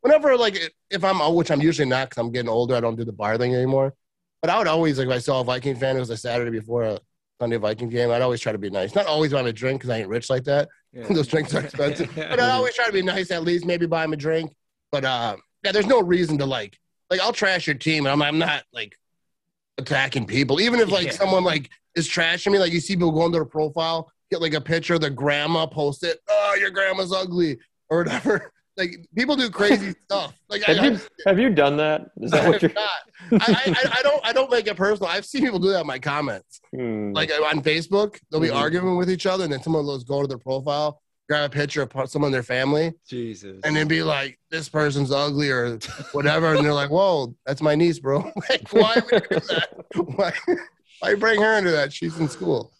[0.01, 3.03] whenever, like, if I'm, which I'm usually not because I'm getting older, I don't do
[3.05, 3.93] the bar thing anymore.
[4.41, 6.51] But I would always, like, if I saw a Viking fan, it was a Saturday
[6.51, 6.99] before a
[7.41, 8.95] Sunday Viking game, I'd always try to be nice.
[8.95, 10.69] Not always him a drink because I ain't rich like that.
[10.93, 11.07] Yeah.
[11.09, 12.09] Those drinks are expensive.
[12.15, 14.51] But I always try to be nice at least, maybe buy him a drink.
[14.91, 16.77] But uh, yeah, there's no reason to like,
[17.09, 18.97] like I'll trash your team, and I'm, I'm not like
[19.77, 20.59] attacking people.
[20.59, 21.11] Even if like Yeah.
[21.11, 24.53] someone like is trashing me, like you see people go into their profile, get like
[24.53, 26.19] a picture of their grandma, post it.
[26.29, 27.57] Oh, your grandma's ugly
[27.89, 28.51] or whatever.
[28.77, 30.33] Like people do crazy stuff.
[30.49, 32.09] Like I, have you have you done that?
[32.21, 32.73] Is that what I'm you're?
[32.73, 33.47] not.
[33.49, 35.09] I, I, I don't I don't make it personal.
[35.09, 37.11] I've seen people do that in my comments Hmm.
[37.13, 38.55] like on Facebook, they'll be Mhm.
[38.55, 41.49] arguing with each other, and then someone will just go to their profile, grab a
[41.53, 43.59] picture of someone in their family, Jesus.
[43.63, 45.79] and then be like, "This person's ugly" or
[46.11, 49.69] whatever, and they're like, "Whoa, that's my niece, bro." like, why would you do that?
[49.95, 50.33] Why,
[50.99, 51.91] why bring her into that?
[51.93, 52.71] She's in school.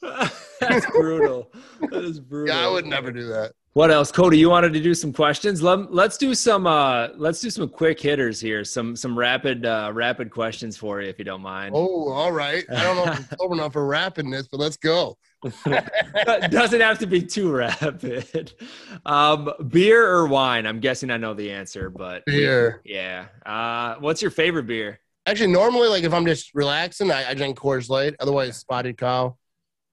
[0.60, 1.50] That's brutal.
[1.92, 2.56] That is brutal.
[2.56, 3.54] Yeah, I would never do that.
[3.78, 4.40] What else, Cody?
[4.40, 5.62] You wanted to do some questions?
[5.62, 6.66] Let, let's do some.
[6.66, 8.64] Uh, let's do some quick hitters here.
[8.64, 11.76] Some some rapid uh, rapid questions for you, if you don't mind.
[11.76, 12.66] Oh, all right.
[12.72, 13.88] I don't know if I'm sober enough for
[14.32, 15.16] this, but let's go.
[15.64, 18.52] Doesn't have to be too rapid.
[19.06, 20.66] Um, beer or wine?
[20.66, 22.82] I'm guessing I know the answer, but Beer.
[22.84, 23.28] Yeah.
[23.46, 25.00] Uh, what's your favorite beer?
[25.28, 28.16] Actually, normally, like if I'm just relaxing, I, I drink Coors Light.
[28.20, 29.38] Otherwise, Spotted Cow.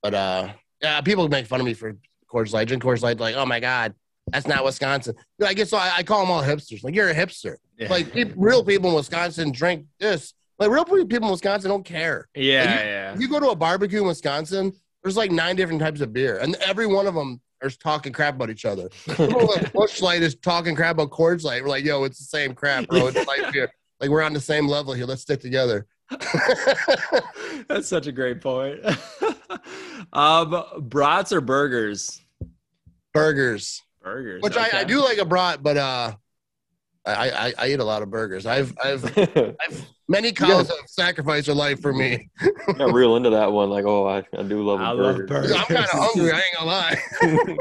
[0.02, 1.98] But uh, yeah, people make fun of me for
[2.34, 2.68] Coors Light.
[2.68, 3.94] Drink Coors Light, like, oh my god,
[4.28, 5.14] that's not Wisconsin.
[5.44, 6.82] I guess so I, I call them all hipsters.
[6.82, 7.56] Like you're a hipster.
[7.78, 7.88] Yeah.
[7.88, 10.34] Like real people in Wisconsin drink this.
[10.58, 12.28] Like real people in Wisconsin don't care.
[12.34, 13.14] yeah, Like, yeah.
[13.14, 16.38] If you go to a barbecue in Wisconsin, there's like nine different types of beer,
[16.38, 18.88] and every one of them are talking crap about each other.
[19.08, 21.62] People like Busch Light is talking crap about Coors Light.
[21.62, 23.08] We're like, yo, it's the same crap, bro.
[23.08, 23.70] It's light beer.
[24.00, 25.06] Like we're on the same level here.
[25.06, 25.86] Let's stick together.
[27.68, 28.80] That's such a great point.
[30.12, 32.20] um, brats or burgers?
[33.14, 34.42] Burgers, Burgers.
[34.42, 36.12] which I, I do like a brat, but uh,
[37.06, 38.44] I, I I eat a lot of burgers.
[38.44, 42.28] I've I've I've many cows have sacrificed their life for me.
[42.76, 43.70] got real into that one.
[43.70, 45.52] Like, oh, I, I do love, I a love burgers.
[45.52, 46.32] I'm kind of hungry.
[46.32, 47.56] I ain't gonna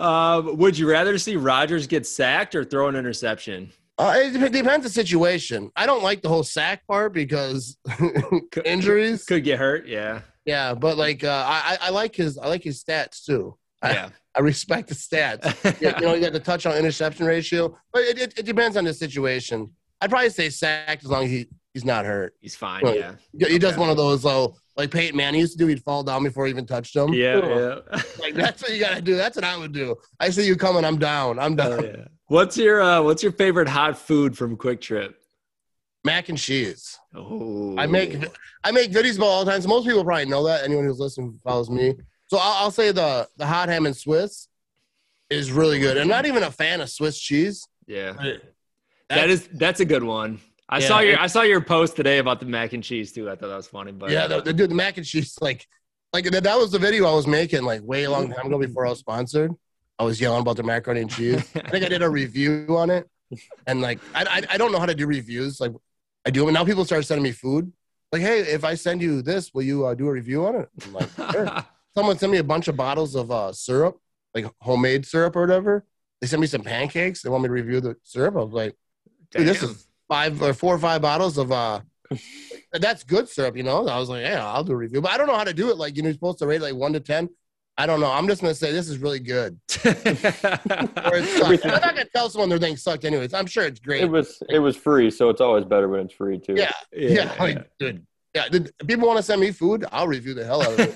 [0.00, 0.46] lie.
[0.48, 3.72] um, would you rather see Rodgers get sacked or throw an interception?
[3.96, 5.70] Uh, it depends the situation.
[5.76, 7.76] I don't like the whole sack part because
[8.64, 9.24] injuries.
[9.24, 9.86] Could get hurt.
[9.86, 10.22] Yeah.
[10.44, 13.56] Yeah, but like uh, I I I like his I like his stats too.
[13.84, 14.08] I, Yeah.
[14.36, 15.44] I respect the stats.
[15.80, 18.84] Yeah, you know, you got the touchdown interception ratio, but it, it, it depends on
[18.84, 19.70] the situation.
[20.00, 22.34] I'd probably say sacked as long as he, he's not hurt.
[22.40, 22.82] He's fine.
[22.84, 22.98] Right.
[22.98, 23.12] Yeah.
[23.38, 23.80] He he does Okay.
[23.80, 25.66] one of those though, like Peyton Manning used to do.
[25.68, 27.12] He'd fall down before he even touched him.
[27.14, 27.36] Yeah.
[27.46, 28.00] Yeah.
[28.18, 29.16] Like that's what you gotta do.
[29.16, 29.94] That's what I would do.
[30.18, 30.84] I see you coming.
[30.84, 31.38] I'm down.
[31.38, 31.72] I'm down.
[31.72, 32.04] Oh, yeah.
[32.26, 35.14] What's your uh, What's your favorite hot food from Kwik Trip?
[36.04, 36.98] Mac and cheese.
[37.14, 38.16] Oh, I make
[38.64, 39.60] I make videos about all the time.
[39.62, 40.64] So most people probably know that.
[40.64, 41.94] Anyone who's listening follows me.
[42.30, 44.48] So I'll, I'll say the the hot ham and Swiss
[45.30, 45.96] is really good.
[45.98, 47.66] I'm not even a fan of Swiss cheese.
[47.86, 48.12] Yeah.
[48.16, 48.42] but
[49.10, 50.40] That is that's a good one.
[50.68, 53.12] I Yeah, saw your it- I saw your post today about the mac and cheese
[53.12, 53.28] too.
[53.30, 53.92] I thought that was funny.
[53.92, 55.66] But yeah, the, the dude, the mac and cheese, like,
[56.12, 58.58] like that, that was the video I was making like way a long time ago
[58.58, 59.52] before I was sponsored.
[59.98, 61.50] I was yelling about the macaroni and cheese.
[61.56, 63.08] I think I did a review on it,
[63.66, 65.60] and like, I, I, I don't know how to do reviews.
[65.60, 65.72] Like,
[66.26, 66.48] I do them.
[66.48, 67.70] And now people start sending me food.
[68.10, 70.68] Like, hey, if I send you this, will you uh, do a review on it?
[70.84, 71.64] I'm like, sure.
[71.96, 73.98] Someone sent me a bunch of bottles of uh, syrup,
[74.34, 75.84] like homemade syrup or whatever.
[76.20, 77.22] They sent me some pancakes.
[77.22, 78.34] They want me to review the syrup.
[78.36, 78.74] I was like,
[79.30, 81.80] dude, this is five or four or five bottles of uh
[82.72, 83.86] that's good syrup, you know.
[83.86, 85.70] I was like, yeah, I'll do a review, but I don't know how to do
[85.70, 85.76] it.
[85.76, 87.28] Like, you know, you're supposed to rate like one to ten.
[87.76, 88.10] I don't know.
[88.10, 89.58] I'm just gonna say this is really good.
[89.84, 91.64] Or it sucks.
[91.64, 93.34] I'm not gonna tell someone their thing sucked anyways.
[93.34, 94.02] I'm sure it's great.
[94.02, 96.54] It was it was free, so it's always better when it's free too.
[96.56, 98.06] yeah, yeah, like, dude.
[98.34, 99.84] Yeah, did people want to send me food?
[99.92, 100.92] I'll review the hell out of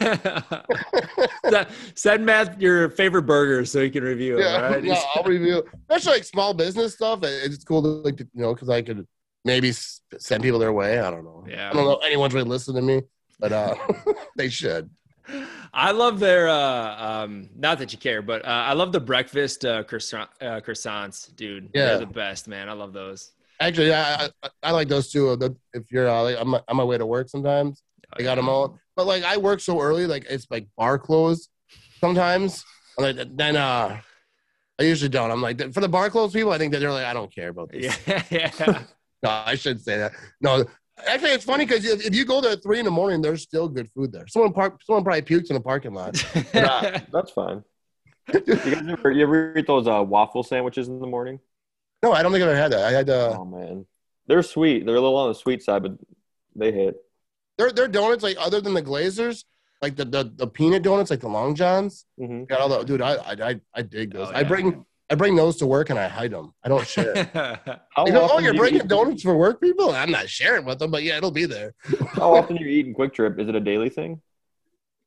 [1.44, 1.68] it.
[1.94, 4.42] Send- Matt your favorite burgers so he can review it.
[4.42, 4.82] yeah, all right?
[4.84, 5.64] no, I'll review.
[5.88, 7.20] Especially like small business stuff.
[7.22, 9.06] It's cool to like, you know, because I could
[9.44, 10.98] maybe send people their way.
[10.98, 11.46] I don't know.
[11.48, 11.70] Yeah.
[11.70, 13.02] I don't know if anyone's really listening to me,
[13.38, 13.74] but uh,
[14.36, 14.90] they should.
[15.74, 19.64] I love their uh um not that you care, but uh, I love the breakfast
[19.64, 21.68] uh, croissant, uh croissants, dude.
[21.74, 21.84] Yeah.
[21.84, 22.68] They're the best, man.
[22.68, 23.30] I love those.
[23.60, 25.36] Actually, yeah, I, I, I like those too.
[25.36, 27.82] The- If you're uh, like, I'm on my way to work sometimes,
[28.16, 28.78] I got them all.
[28.96, 31.48] But like, I work so early, like it's like bar closed
[32.00, 32.64] sometimes.
[32.96, 34.00] And like, then uh,
[34.78, 35.30] I usually don't.
[35.30, 37.48] I'm like, for the bar closed people, I think that they're like, I don't care
[37.48, 37.98] about this.
[38.06, 38.82] Yeah, yeah.
[39.20, 40.12] No, I shouldn't say that.
[40.40, 40.64] No,
[41.08, 43.42] actually, it's funny because if, if you go there at three in the morning, there's
[43.42, 44.28] still good food there.
[44.28, 46.12] Someone park, someone probably pukes in the parking lot.
[47.12, 47.64] That's fine.
[48.32, 51.40] You guys ever, you ever eat those uh, waffle sandwiches in the morning?
[52.02, 52.84] No, I don't think I've ever had that.
[52.84, 53.86] I had uh, Oh man,
[54.26, 54.86] they're sweet.
[54.86, 55.92] They're a little on the sweet side, but
[56.54, 56.96] they hit.
[57.56, 59.44] their their donuts like other than the Glazers,
[59.82, 62.04] like the the, the peanut donuts, like the Long Johns.
[62.18, 63.02] hmm Got all the dude.
[63.02, 64.28] I I I, I dig those.
[64.28, 66.52] Oh, I bring I bring those to work and I hide them.
[66.62, 67.14] I don't share.
[67.90, 69.90] How, They go, oh, you're do you bringing donuts for work, people?
[69.90, 71.74] I'm not sharing with them, but yeah, it'll be there.
[72.12, 73.38] How often are you eating Kwik Trip?
[73.40, 74.20] Is it a daily thing?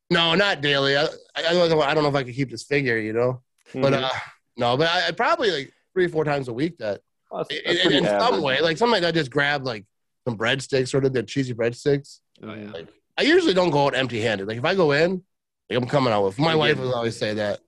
[0.10, 0.98] No, not daily.
[0.98, 3.14] I, I, I don't know- I don't know if I could keep this figure, you
[3.14, 3.42] know.
[3.76, 4.04] But Mhm.
[4.04, 4.10] uh,
[4.58, 6.78] no, but I, I probably like three or four times a week.
[6.78, 7.02] That
[7.32, 9.86] Oh, that's- in, that's in, in some way, like sometimes I just grab like
[10.28, 12.20] some breadsticks, of the cheesy breadsticks.
[12.44, 12.72] oh yeah.
[12.72, 14.48] Like I usually don't go out empty-handed.
[14.48, 15.24] Like if I go in,
[15.70, 16.40] like I'm coming out with.
[16.40, 17.60] My wife will always say that.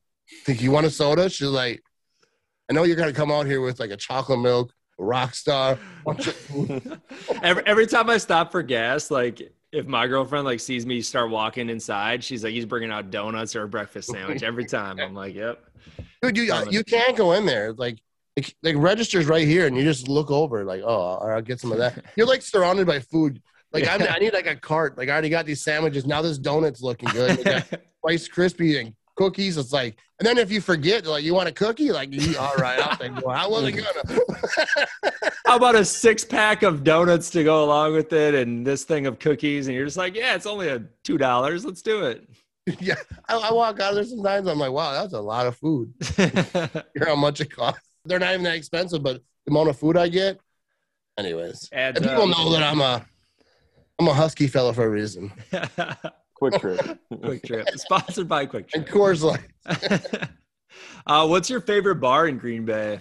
[0.46, 1.30] Think you want a soda?
[1.30, 1.82] She's like,
[2.70, 5.78] I know you're gonna come out here with like a chocolate milk, a rock star.
[6.06, 7.00] bunch of food."
[7.42, 11.30] every, every time I stop for gas, like if my girlfriend like sees me start
[11.30, 15.00] walking inside, she's like, he's bringing out donuts or a breakfast sandwich every time.
[15.00, 15.64] I'm like, yep.
[16.22, 17.74] Dude, you uh, you can't go in there.
[17.74, 18.00] Like
[18.36, 21.72] like, like registers right here, and you just look over, like, oh, I'll, get some
[21.72, 22.04] of that.
[22.16, 23.42] You're like surrounded by food.
[23.72, 24.98] Like I'm, I need like a cart.
[24.98, 26.06] Like I already got these sandwiches.
[26.06, 27.38] Now this donut's looking good.
[27.38, 27.68] We got
[28.04, 29.58] Rice Krispie and cookies.
[29.58, 32.56] It's like, and then if you forget, like you want a cookie, like you, all
[32.56, 34.20] right, I'll think, well, I wasn't gonna.
[35.46, 39.08] How about a six pack of donuts to go along with it and this thing
[39.08, 39.68] of cookies?
[39.68, 41.66] And you're just like, yeah, it's only a two dollars.
[41.66, 42.28] Let's do it.
[42.80, 42.96] yeah,
[43.28, 44.48] I, I walk out of there sometimes.
[44.48, 45.94] I'm like, wow, that's a lot of food.
[46.16, 47.93] Hear how much it costs.
[48.06, 50.40] They're not even that expensive, but the amount of food I get.
[51.18, 52.30] Anyways, Adds and people up.
[52.38, 53.06] know that I'm a,
[54.00, 55.32] I'm a husky fella for a reason.
[56.42, 57.00] Kwik Trip.
[57.14, 58.74] Kwik Trip, sponsored by Kwik Trip.
[58.74, 58.96] And Trip.
[58.98, 60.30] Coors Light.
[61.08, 63.00] uh, what's your favorite bar in Green Bay?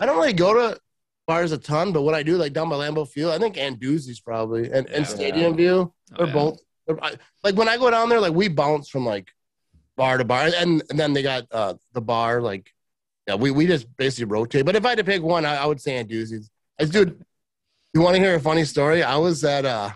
[0.00, 0.78] I don't really go to
[1.28, 4.20] bars a ton, but what I do, like down by Lambeau Field, I think Anduzzi's
[4.20, 5.04] probably and, and Yeah.
[5.04, 5.92] Stadium View.
[6.12, 6.32] Oh, They're yeah.
[6.32, 9.28] both they're- I- like when I go down there, like we bounce from like
[9.96, 12.40] bar to bar, and, and then they got uh, the bar.
[12.40, 12.72] Like,
[13.26, 14.64] yeah, we we just basically rotate.
[14.64, 16.50] But if I had to pick one, I, I would say Anduzzi's.
[16.90, 17.24] Dude,
[17.94, 19.02] you want to hear a funny story?
[19.02, 19.90] I was at uh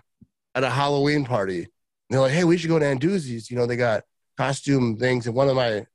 [0.55, 1.59] at a Halloween party.
[1.59, 1.69] And
[2.11, 3.51] they're like, "Hey, we should go to Anduzzi's.
[3.51, 4.05] You know, they got
[4.37, 5.87] costume things." And one of my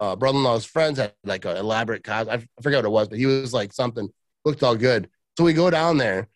[0.00, 2.34] uh, brother-in-law's friends had like an elaborate costume.
[2.34, 4.08] I forget what it was, but he was like something
[4.44, 5.08] looked all good.
[5.38, 6.28] So we go down there,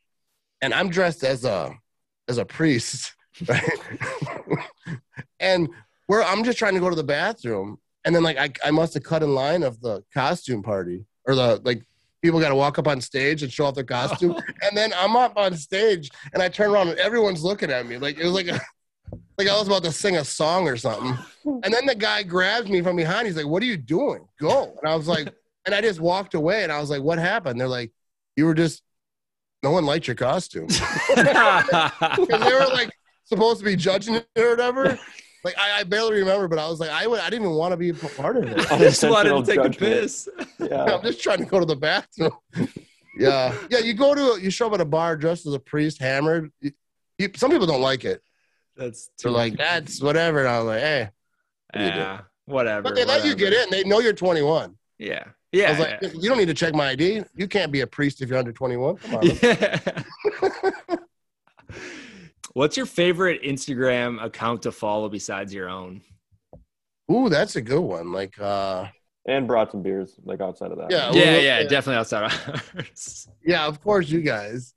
[0.62, 1.74] and I'm dressed as a
[2.26, 3.14] as a priest,
[3.48, 3.62] right?
[5.40, 5.68] and
[6.06, 8.94] where I'm just trying to go to the bathroom, and then like I, I must
[8.94, 11.82] have cut in line of the costume party or the like
[12.22, 15.16] people got to walk up on stage and show off their costume, and then I'm
[15.16, 18.32] up on stage and I turn around and everyone's looking at me like it was
[18.32, 18.60] like a,
[19.36, 22.68] like I was about to sing a song or something, and then the guy grabs
[22.68, 23.26] me from behind.
[23.26, 24.26] He's like, "What are you doing?
[24.40, 25.32] Go!" And I was like,
[25.64, 27.92] and I just walked away, and I was like, "What happened?" They're like,
[28.36, 28.82] "You were just."
[29.64, 30.68] No one liked your costume.
[31.16, 32.90] They were like
[33.24, 34.98] supposed to be judging it or whatever.
[35.44, 37.72] Like I, I barely remember, but I was like, I would, I didn't even want
[37.72, 38.58] to be a part of it.
[38.72, 40.28] I just wanted to Unintentional take a piss.
[40.58, 40.84] Yeah.
[40.96, 42.32] I'm just trying to go to the bathroom.
[43.18, 43.78] yeah, yeah.
[43.78, 46.50] You go to, you show up at a bar dressed as a priest, hammered.
[46.60, 46.72] You,
[47.18, 48.22] you, some people don't like it.
[48.76, 50.40] That's They're like, that's whatever.
[50.40, 50.84] And I'm like, eh.
[50.84, 51.10] eh, hey,
[51.72, 51.98] what do you do?
[51.98, 52.82] yeah, whatever.
[52.82, 53.70] but they let you get in.
[53.70, 54.76] They know you're 21.
[54.98, 55.70] Yeah, I yeah.
[55.70, 57.24] was like, you don't need to check my ID.
[57.34, 58.96] You can't be a priest if you're under 21.
[58.96, 59.22] Come on.
[59.24, 59.78] yeah.
[62.58, 66.00] What's your favorite Instagram account to follow besides your own?
[67.08, 68.10] Ooh, that's a good one.
[68.10, 68.86] Like, uh,
[69.28, 70.90] And brought some beers, like outside of that.
[70.90, 71.12] Yeah.
[71.12, 71.62] Yeah, well, yeah, yeah.
[71.68, 73.28] definitely outside of ours.
[73.46, 74.74] yeah, of course, you guys.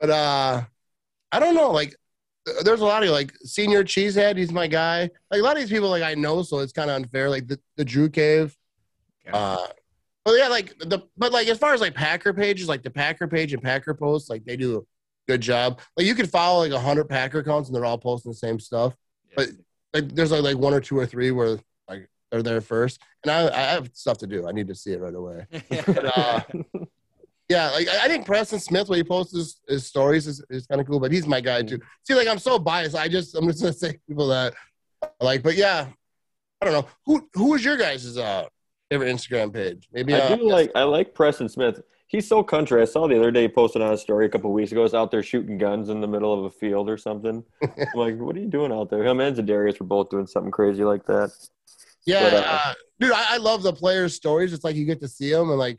[0.00, 0.62] But uh,
[1.30, 1.70] I don't know.
[1.70, 1.94] Like,
[2.64, 4.36] there's a lot of like senior cheesehead.
[4.36, 5.02] He's my guy.
[5.30, 7.30] Like a lot of these people, like I know, so it's kind of unfair.
[7.30, 8.58] Like the, the Drew Cave.
[9.24, 9.38] Okay.
[9.38, 9.68] Uh,
[10.24, 13.28] but yeah, like the but like as far as like Packer pages, like the Packer
[13.28, 14.80] page and Packer posts, like they do a
[15.32, 15.80] good job.
[15.96, 18.60] Like you could follow like a hundred Packer accounts and they're all posting the same
[18.60, 18.94] stuff.
[19.36, 19.48] But
[19.94, 23.32] like there's like like one or two or three where like they're there first, and
[23.32, 24.46] I I have stuff to do.
[24.46, 25.46] I need to see it right away.
[25.86, 26.40] But, uh,
[27.48, 30.80] yeah, like I think Preston Smith when he posts his, his stories is, is kind
[30.80, 31.80] of cool, but he's my guy too.
[32.06, 32.96] See, like I'm so biased.
[32.96, 34.54] I just I'm just gonna say people that
[35.02, 35.88] I like, but yeah,
[36.60, 38.46] I don't know who who is your guys' uh
[38.92, 39.88] favorite Instagram page?
[39.92, 41.80] Maybe uh, I do like I like Preston Smith.
[42.06, 42.82] He's so country.
[42.82, 44.82] I saw the other day he posted on a story a couple of weeks ago.
[44.82, 47.42] He's out there shooting guns in the middle of a field or something.
[47.62, 49.02] I'm like, what are you doing out there?
[49.02, 51.32] Him and Za'Darius were both doing something crazy like that.
[52.04, 53.12] yeah, but, uh, uh, dude.
[53.12, 54.52] I, I love the players' stories.
[54.52, 55.78] It's like you get to see them and like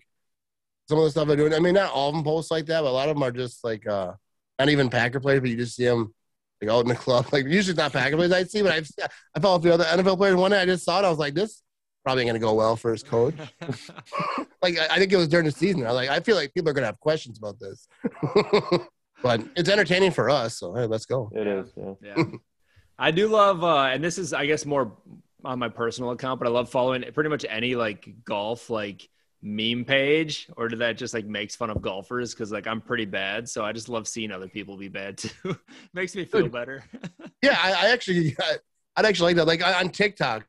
[0.90, 1.54] some of the stuff they're doing.
[1.54, 3.32] I mean, not all of them post like that, but a lot of them are
[3.32, 4.14] just like uh
[4.58, 6.14] not even Packer players, but you just see them
[6.62, 7.28] like out in the club.
[7.32, 8.90] Like usually it's not Packer players I see, but I've
[9.36, 10.36] I follow a few other NFL players.
[10.36, 11.63] One day I just saw it, I was like, this
[12.04, 13.36] probably gonna go well for his coach.
[14.62, 15.86] like I, I think it was during the season.
[15.86, 17.88] I like I feel like people are gonna have questions about this.
[19.24, 21.32] but it's entertaining for us, so hey, let's go.
[21.34, 21.72] It is.
[21.76, 21.94] Yeah.
[22.02, 22.24] yeah.
[22.98, 24.96] I do love, uh, and this is, I guess, more
[25.44, 29.10] on my personal account, but I love following pretty much any like golf like
[29.42, 33.06] meme page, or do that just like makes fun of golfers because like I'm pretty
[33.06, 35.58] bad, so I just love seeing other people be bad too.
[35.94, 36.84] Makes me feel better.
[37.42, 38.56] Yeah, I, I actually I,
[38.96, 39.48] I'd actually like that.
[39.48, 40.48] Like on TikTok,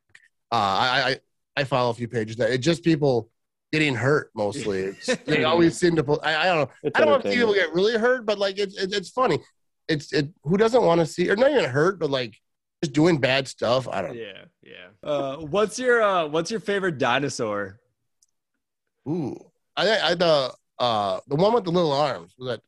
[0.52, 1.20] uh, I,
[1.56, 3.30] I follow a few pages that it's just people
[3.72, 4.94] getting hurt mostly.
[5.26, 6.20] They always seem to.
[6.22, 6.70] I, I don't know.
[6.82, 9.38] It's I don't want people get really hurt, but like it's it's, it's funny.
[9.88, 10.28] It's it.
[10.42, 12.36] Who doesn't want to see or not even hurt, but like
[12.82, 13.88] just doing bad stuff.
[13.88, 14.16] I don't.
[14.16, 15.08] yeah, yeah.
[15.08, 17.78] Uh, what's your uh, what's your favorite dinosaur?
[19.08, 19.38] Ooh,
[19.76, 22.60] I I the uh the one with the little arms was that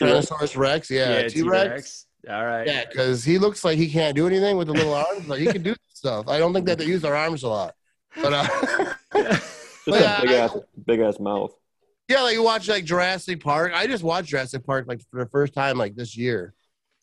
[0.00, 0.90] Tyrannosaurus Rex.
[0.90, 2.06] Yeah, T Rex.
[2.28, 2.66] All right.
[2.66, 5.46] Yeah, because he looks like he can't do anything with the little arms, but he
[5.46, 6.28] can do stuff.
[6.28, 7.74] I don't think that they use their arms a lot.
[8.20, 8.48] But uh,
[9.84, 10.56] Just Yeah, a big I- ass,
[10.86, 11.52] big ass mouth.
[12.08, 13.72] yeah, like you watch like Jurassic Park.
[13.74, 16.54] I just watched Jurassic Park like for the first time like this year,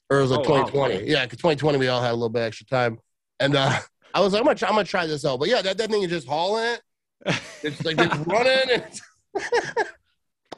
[0.10, 0.66] or it was like Oh, wow.
[0.68, 1.10] 2020.
[1.10, 3.00] Yeah, because 2020 we all had a little bit extra time,
[3.40, 3.80] and uh,
[4.14, 5.40] I was like, I'm gonna try, I'm gonna try this out.
[5.40, 6.82] But yeah, that, that thing is just hauling it.
[7.64, 8.70] It's like it's running.
[8.72, 9.02] And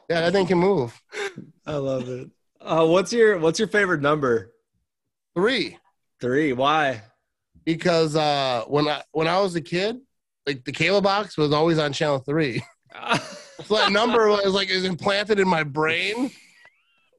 [0.10, 1.00] yeah, that thing can move.
[1.66, 2.30] I love it.
[2.60, 4.52] Uh, what's your What's your favorite number?
[5.36, 5.78] Three.
[6.20, 6.54] Three.
[6.54, 7.04] Why?
[7.64, 9.98] Because uh, when I when I was a kid,
[10.48, 12.62] like the cable box was always on channel three.
[13.68, 16.30] So that number was like is implanted in my brain.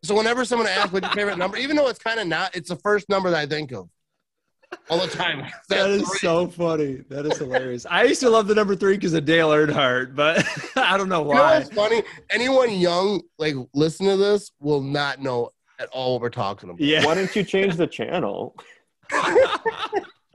[0.05, 2.69] So whenever someone asks what's your favorite number, even though it's kind of not, it's
[2.69, 3.89] the first number that I think of
[4.91, 5.51] all the time.
[5.71, 6.19] That's three.
[6.19, 7.03] so funny.
[7.09, 7.87] That is hilarious.
[7.91, 10.47] I used to love the number three because of Dale Earnhardt, but
[10.77, 11.59] I don't know You know why.
[11.59, 12.03] what's funny?
[12.29, 15.51] Anyone young like listen to this will not know
[15.81, 16.81] at all what we're talking about.
[16.83, 17.05] Yeah.
[17.07, 18.55] Why didn't you change the channel?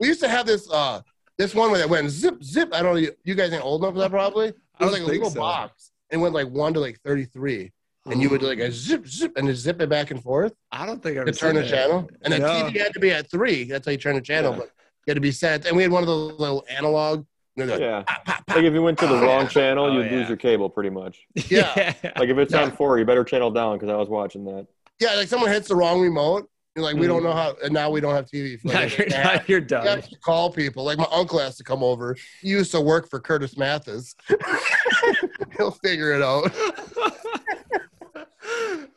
[0.00, 1.00] We used to have this uh
[1.38, 2.70] this one where that went zip zip.
[2.72, 3.00] I don't know.
[3.00, 4.48] You, you guys ain't old enough for that probably.
[4.48, 5.40] It I was don't like a little so.
[5.40, 7.72] box and went like one to like thirty three,
[8.06, 10.86] and you would like a zip zip and just zip it back and forth I
[10.86, 12.08] don't think I've to turn the channel.
[12.22, 12.46] And the No.
[12.48, 13.64] TV had to be at three.
[13.64, 14.58] That's how you turn the channel, Yeah.
[14.58, 14.66] but
[15.06, 15.66] you had to be set.
[15.66, 17.24] And we had one of those little analog.
[17.56, 18.02] Like, Yeah.
[18.06, 18.56] pop, pop, pop.
[18.56, 19.48] Like if you went to the Oh, wrong yeah.
[19.48, 20.18] channel, Oh, you'd yeah.
[20.18, 21.26] lose your cable pretty much.
[21.48, 21.92] Yeah.
[22.16, 22.62] Like if it's Yeah.
[22.62, 24.66] on four, you better channel down because I was watching that.
[25.00, 26.48] yeah, like someone hits the wrong remote.
[26.74, 28.58] You're like, we don't know how, and now we don't have TV.
[28.58, 29.08] For like, you're,
[29.46, 29.86] you're You done.
[29.86, 30.84] have to call people.
[30.84, 32.16] Like my uncle has to come over.
[32.40, 34.14] He used to work for Curtis Mathes.
[35.58, 36.50] He'll figure it out.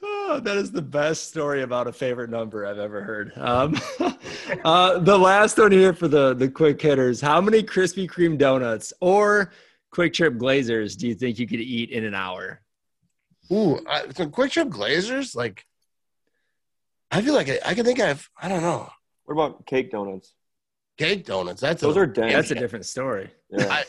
[0.01, 3.33] Oh, that is the best story about a favorite number I've ever heard.
[3.35, 3.77] Um,
[4.63, 8.93] uh, the last one here for the the quick hitters: How many Krispy Kreme donuts
[9.01, 9.51] or
[9.93, 12.61] Kwik Trip Glazers do you think you could eat in an hour?
[13.51, 15.65] Ooh, I, so Kwik Trip Glazers, like
[17.15, 18.89] I feel like I, I can think I've I don't know
[19.25, 20.33] What about cake donuts?
[20.97, 21.61] cake donuts.
[21.61, 22.33] That's Those a, are dense.
[22.33, 23.29] That's a different story.
[23.49, 23.83] yeah.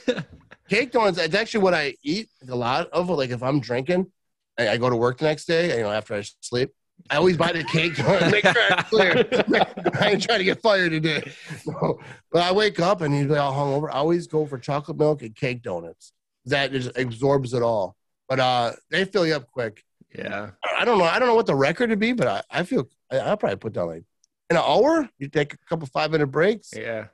[0.69, 1.19] cake donuts.
[1.19, 3.09] It's actually what I eat a lot of.
[3.09, 4.11] Like if I'm drinking,
[4.59, 5.77] I, I go to work the next day.
[5.77, 6.71] You know, after I sleep,
[7.11, 8.31] I always buy the cake donut.
[8.31, 9.15] Make sure I'm clear.
[10.01, 11.23] I ain't trying to get fired today.
[11.67, 11.99] No.
[12.33, 13.89] But I wake up and usually all hungover.
[13.89, 16.13] I always go for chocolate milk and cake donuts.
[16.45, 17.97] That just absorbs it all.
[18.29, 19.83] But uh, they fill you up quick.
[20.17, 20.51] Yeah.
[20.79, 21.05] I don't know.
[21.05, 23.57] I don't know what the record would be, but I, I feel I, I'll probably
[23.57, 24.05] put down like
[24.51, 25.09] in an hour.
[25.19, 26.73] You take a couple five minute breaks.
[26.77, 27.07] Yeah.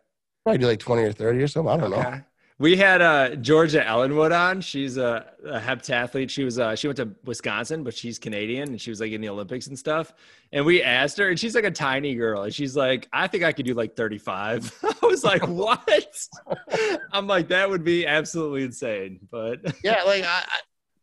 [0.44, 1.72] Probably do like twenty or thirty or something.
[1.72, 2.20] I don't know.
[2.58, 4.60] We had uh, Georgia Ellenwood on.
[4.60, 6.30] She's a, a heptathlete.
[6.30, 9.20] She was uh, she went to Wisconsin, but she's Canadian, and she was like in
[9.20, 10.12] the Olympics and stuff.
[10.52, 13.42] And we asked her, and she's like a tiny girl, and she's like, "I think
[13.42, 16.28] I could do like 35." I was like, "What?"
[17.12, 20.44] I'm like, "That would be absolutely insane." But Yeah, like I,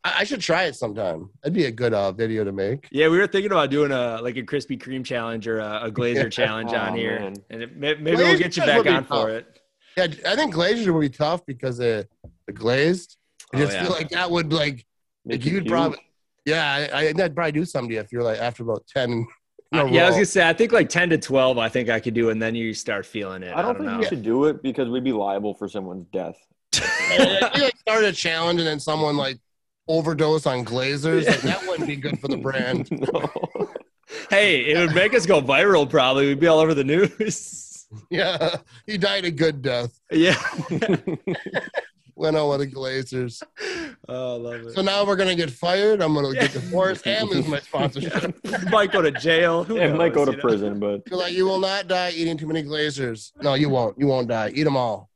[0.04, 1.30] I, I should try it sometime.
[1.44, 2.88] That'd be a good uh, video to make.
[2.92, 5.92] yeah, we were thinking about doing a like a Krispy Kreme challenge or a, a
[5.98, 7.36] Glazer challenge on Oh, here, man.
[7.50, 9.60] and it, may- maybe we'll get you back would be on for it.
[9.98, 12.06] Yeah, I think glazers would be tough because of
[12.48, 13.18] the glazed.
[13.54, 13.84] I Oh, just yeah.
[13.84, 14.86] feel like that would like
[15.26, 15.72] Make like you you'd puke.
[15.72, 15.98] probably
[16.46, 16.88] yeah.
[16.94, 19.12] I, I, that'd probably do something to you if you're like after about ten.
[19.12, 19.28] in
[19.74, 21.58] Uh, yeah, I was gonna say I think like 10 to 12.
[21.58, 23.54] I think I could do, and then you start feeling it.
[23.56, 23.98] I don't, think know.
[24.00, 26.38] we should do it because we'd be liable for someone's death.
[26.74, 29.38] if you like started a challenge and then someone like
[29.90, 32.90] overdose on glazers, like, that wouldn't be good for the brand.
[33.14, 33.30] no.
[34.30, 35.90] Hey, it would make us go viral.
[35.90, 37.66] Probably we'd be all over the news.
[38.12, 40.00] Yeah, he died a good death.
[40.12, 40.36] yeah.
[42.16, 43.42] Went on with the glazers.
[44.08, 44.74] oh, I love it.
[44.76, 46.00] So now we're gonna get fired.
[46.00, 48.36] I'm gonna get divorced and lose my sponsorship.
[48.70, 49.64] might go to jail.
[49.64, 50.42] Who It might go to you know?
[50.44, 53.32] prison, but You're like, you will not die eating too many glazers.
[53.42, 53.98] No, you won't.
[53.98, 54.52] You won't die.
[54.54, 55.10] Eat them all.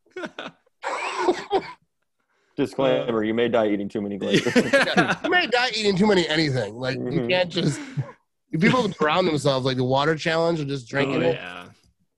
[2.56, 5.24] Disclaimer: you may die eating too many glazers.
[5.24, 6.76] you may die eating too many anything.
[6.76, 7.30] Like you Mhm.
[7.30, 7.80] can't just.
[8.60, 11.36] People drown themselves, like the water challenge, or just drinking Oh, it.
[11.36, 11.66] yeah.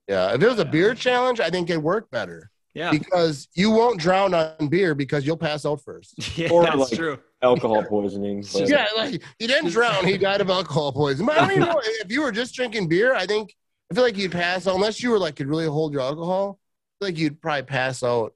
[0.08, 2.90] Yeah, if it was a beer challenge, I think it'd work better Yeah.
[2.92, 6.14] because you won't drown on beer because you'll pass out first.
[6.38, 7.18] Yeah, Or, that's like- true.
[7.42, 8.44] Alcohol poisoning.
[8.52, 11.26] But Yeah, like he didn't drown; he died of alcohol poisoning.
[11.26, 13.14] But I don't even know if you were just drinking beer.
[13.14, 13.54] I think
[13.90, 16.58] I feel like you'd pass out unless you were like could really hold your alcohol.
[17.00, 18.32] I feel like you'd probably pass out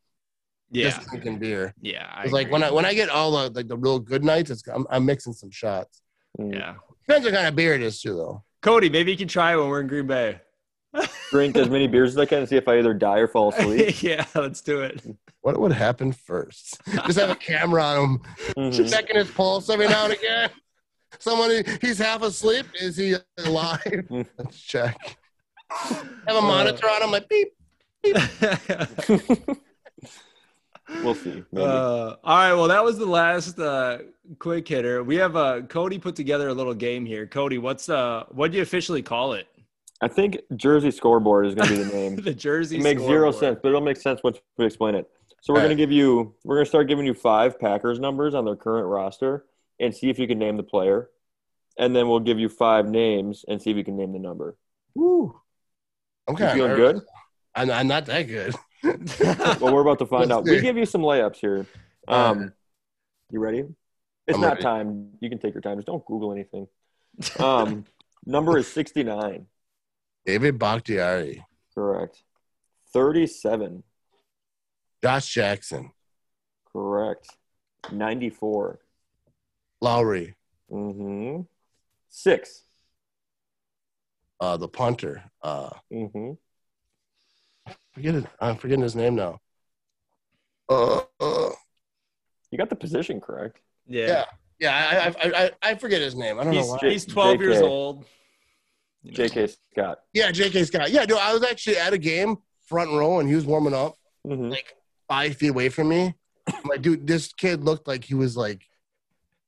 [0.70, 0.90] Yeah.
[0.90, 1.74] just drinking beer.
[1.80, 2.06] Yeah.
[2.14, 4.50] I It's like when I when I get all the like the real good nights,
[4.50, 6.00] it's I'm, I'm mixing some shots.
[6.38, 6.74] mm, Yeah.
[7.06, 8.44] Depends what kind of beer it is too, though.
[8.62, 10.40] Cody, maybe you can try it when we're in Green Bay.
[11.30, 13.50] drink as many beers as I can and see if I either die or fall
[13.52, 14.02] asleep.
[14.02, 15.00] yeah, let's do it.
[15.40, 16.80] What would happen first?
[17.06, 18.20] Just have a camera on him,
[18.56, 18.90] Mhm.
[18.90, 20.50] checking his pulse every now and again.
[21.18, 22.66] Someone he's half asleep.
[22.80, 24.06] Is he alive?
[24.38, 25.16] Let's check.
[25.70, 27.48] Have a monitor on him, like beep,
[28.02, 28.16] beep.
[31.03, 31.45] We'll see.
[31.53, 31.64] Maybe.
[31.66, 32.53] Uh, all right.
[32.53, 33.99] Well, that was the last uh,
[34.38, 35.03] quick hitter.
[35.03, 37.26] We have uh, Cody put together a little game here.
[37.26, 39.47] Cody, what's uh, what do you officially call it?
[40.03, 42.16] I think Jersey scoreboard is going to be the name.
[42.16, 42.78] the Jersey.
[42.78, 45.11] It makes zero sense, but it'll make sense once we explain it.
[45.43, 47.99] So we're All going to give you, we're going to start giving you five Packers
[47.99, 49.47] numbers on their current roster
[49.78, 51.09] and see if you can name the player.
[51.78, 54.57] And then we'll give you five names and see if you can name the number.
[54.95, 55.38] Woo.
[56.28, 57.03] I'm You kind of feeling good?
[57.55, 58.55] I'm, I'm not that good.
[59.60, 60.44] Well, we're about to find Let's out.
[60.44, 61.66] We give you some layups here.
[62.08, 62.52] Um,
[63.30, 63.64] you ready?
[64.26, 64.62] It's I'm not ready.
[64.62, 65.10] time.
[65.20, 65.76] You can take your time.
[65.78, 66.66] Just don't Google anything.
[67.38, 67.84] Um,
[68.26, 69.46] Number is 69.
[70.26, 72.22] David Bakhtiari, Correct.
[72.92, 73.82] 37.
[75.02, 75.90] Josh Jackson,
[76.72, 77.28] Correct.
[77.90, 78.78] 94.
[79.80, 80.36] Lowry,
[80.70, 81.42] Mm-hmm.
[82.10, 82.64] Six.
[84.40, 85.22] uh, the punter.
[85.42, 86.32] Uh, Mm-hmm.
[87.92, 88.24] Forget it.
[88.40, 89.40] I'm forgetting his name now.
[90.68, 91.50] Uh, uh,
[92.50, 93.58] You got the position correct.
[93.86, 94.06] Yeah.
[94.06, 94.24] yeah,
[94.61, 95.12] yeah.
[95.22, 96.38] I, I, I, I forget his name.
[96.38, 96.90] I don't He's, know why.
[96.90, 98.04] he's 12 years old.
[99.02, 99.16] You know.
[99.16, 99.48] J.K.
[99.72, 100.00] Scott.
[100.12, 100.64] Yeah, J.K.
[100.64, 100.90] Scott.
[100.90, 102.36] Yeah, no, I was actually at a game,
[102.66, 103.96] front row, and he was warming up
[104.26, 104.50] Mm-hmm.
[104.50, 104.76] like
[105.08, 106.14] five feet away from me.
[106.46, 108.61] I'm like, dude, this kid looked like he was like,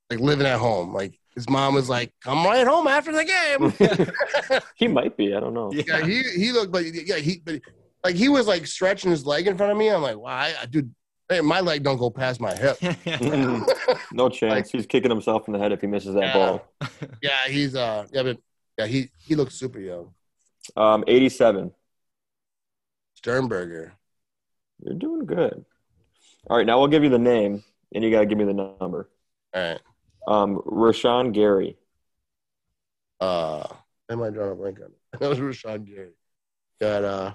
[0.09, 0.91] like living at home.
[0.95, 5.35] Like his mom was like, "Come right home after the game." He might be.
[5.35, 5.71] I don't know.
[5.71, 7.61] yeah, he he looked like yeah he but
[8.03, 9.89] like he was like stretching his leg in front of me.
[9.89, 10.93] I'm like, why, I, dude?
[11.29, 12.77] Hey, my leg don't go past my hip.
[14.11, 14.69] No chance.
[14.71, 16.33] He's kicking himself in the head if he misses that Yeah.
[16.33, 16.67] ball.
[17.21, 18.37] yeah, he's uh yeah, but
[18.77, 20.13] yeah, he he looks super young.
[20.75, 21.71] Um, 87.
[23.15, 23.93] Sternberger.
[24.83, 25.65] You're doing good.
[26.49, 27.63] All right, now we'll give you the name,
[27.95, 29.09] and you got to give me the number.
[29.53, 29.79] All right.
[30.27, 31.77] Um, Rashan Gary.
[33.19, 33.65] Uh,
[34.09, 34.85] am I drawing a blank on?
[34.87, 34.91] it?
[35.19, 36.11] That was Rashan Gary.
[36.81, 37.33] Got uh.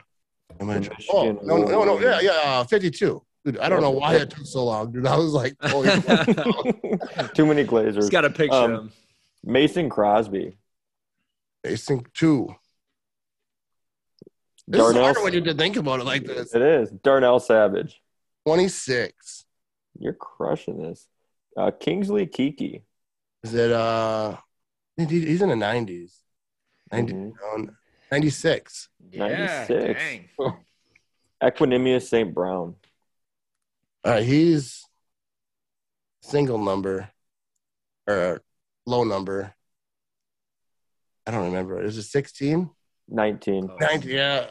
[0.61, 3.23] Am I The oh no no no yeah yeah uh, 52.
[3.45, 5.07] Dude, I don't know why it took so long, dude.
[5.07, 5.83] I was like, oh,
[7.35, 7.95] Too many Glazers.
[7.97, 8.93] He's got a picture Um, him.
[9.45, 10.59] Mason Crosby.
[11.65, 12.49] Mason think two.
[14.67, 16.55] This is harder when you to think about it like this.
[16.55, 18.03] It is Darnell Savage.
[18.45, 19.45] 26.
[19.99, 21.07] You're crushing this.
[21.57, 22.83] Uh, Kingsley Keke.
[23.45, 24.37] Is it uh?
[24.97, 26.13] He's in the 90s.
[26.93, 27.69] 90, Mhm.
[28.11, 28.89] 96.
[29.11, 30.01] Yeah, 96.
[30.01, 30.29] dang.
[31.43, 32.35] Equanimeous St.
[32.35, 32.75] Brown.
[34.05, 34.85] All right, he's
[36.23, 37.11] single number
[38.07, 38.43] or
[38.87, 39.55] low number.
[41.27, 41.83] I don't remember.
[41.83, 42.71] Is it 16?
[43.09, 43.69] 19.
[43.71, 43.77] Oh.
[43.77, 44.47] 90, yeah.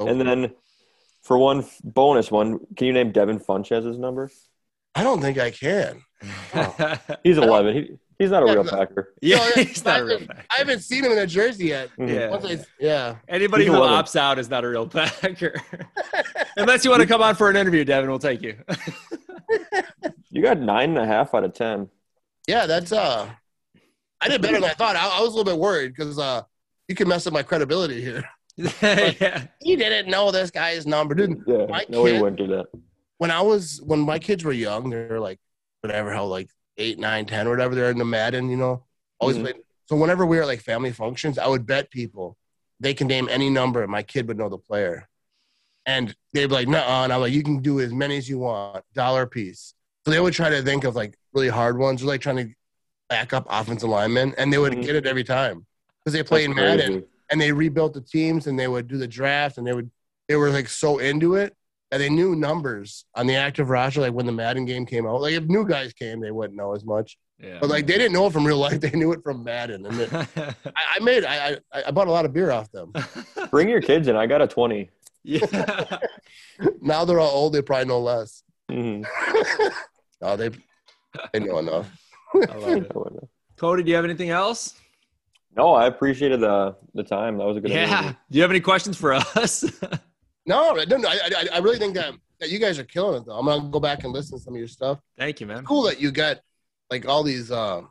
[0.00, 0.52] Oh, And then
[1.22, 4.30] for one f- bonus one, can you name Devin Funchess's number?
[4.94, 6.02] I don't think I can.
[7.24, 7.74] He's 11.
[7.74, 8.64] He, he's not a Yeah, real.
[8.64, 9.14] Packer.
[9.22, 10.44] yeah, No, he's not a real Packer.
[10.50, 11.90] I haven't seen him in a jersey yet.
[11.98, 12.08] Mhm.
[12.14, 12.48] Yeah.
[12.60, 13.16] I, yeah.
[13.28, 15.54] Anybody He's who opts out is not a real Packer.
[16.56, 18.56] Unless you want to come on for an interview, Devin, we'll take you.
[20.30, 21.88] You got nine and a half out of 10.
[22.48, 23.30] Yeah, that's uh
[24.20, 24.96] I did better than I thought.
[24.96, 26.42] I, I was a little bit worried because uh
[26.88, 28.24] you can mess up my credibility here.
[28.56, 29.46] yeah.
[29.60, 31.42] He didn't know this guy's number, dude.
[31.46, 31.66] Yeah.
[31.68, 32.66] My no, he wouldn't do that.
[33.18, 35.38] when I was when my kids were young, they were like
[35.80, 37.74] whatever, how like eight, nine, ten, or whatever.
[37.74, 38.84] They're in the Madden, you know.
[39.20, 39.42] Always Mhm.
[39.42, 39.56] played.
[39.86, 42.36] So whenever we were at like family functions, I would bet people
[42.80, 45.08] they can name any number, and my kid would know the player.
[45.86, 48.38] And they'd be like, "No," and I'm like, "You can do as many as you
[48.38, 52.06] want, dollar piece." So they would try to think of like really hard ones, or
[52.06, 52.54] like trying to
[53.08, 54.82] back up offensive linemen, and they would Mhm.
[54.84, 55.66] get it every time
[56.00, 57.06] because they played Madden crazy.
[57.30, 59.90] and they rebuilt the teams and they would do the draft and they would
[60.28, 61.54] they were like so into it
[61.90, 65.20] that they knew numbers on the active roster like when the Madden game came out.
[65.20, 67.16] Like if new guys came, they wouldn't know as much.
[67.38, 67.58] yeah.
[67.60, 69.86] But like they didn't know it from real life; they knew it from Madden.
[69.86, 70.54] And it, I,
[70.96, 72.92] I made I, I I bought a lot of beer off them.
[73.50, 74.16] Bring your kids in.
[74.16, 74.90] I got a 20.
[75.24, 75.98] yeah.
[76.80, 78.42] now they're all old; they probably know less.
[78.70, 79.04] Mhm.
[80.22, 80.50] oh, they
[81.32, 81.90] they know enough.
[82.34, 83.28] I love it.
[83.56, 84.74] Cody, do you have anything else?
[85.56, 87.38] No, I appreciated the the time.
[87.38, 87.84] That was a good Yeah.
[87.88, 88.10] interview.
[88.30, 89.64] Do you have any questions for us?
[90.46, 91.04] No, I don't.
[91.06, 93.38] I, I I really think that that you guys are killing it though.
[93.38, 95.00] I'm gonna go back and listen to some of your stuff.
[95.18, 95.64] Thank you, man.
[95.64, 96.40] Cool that you got
[96.90, 97.50] like all these.
[97.50, 97.90] Um,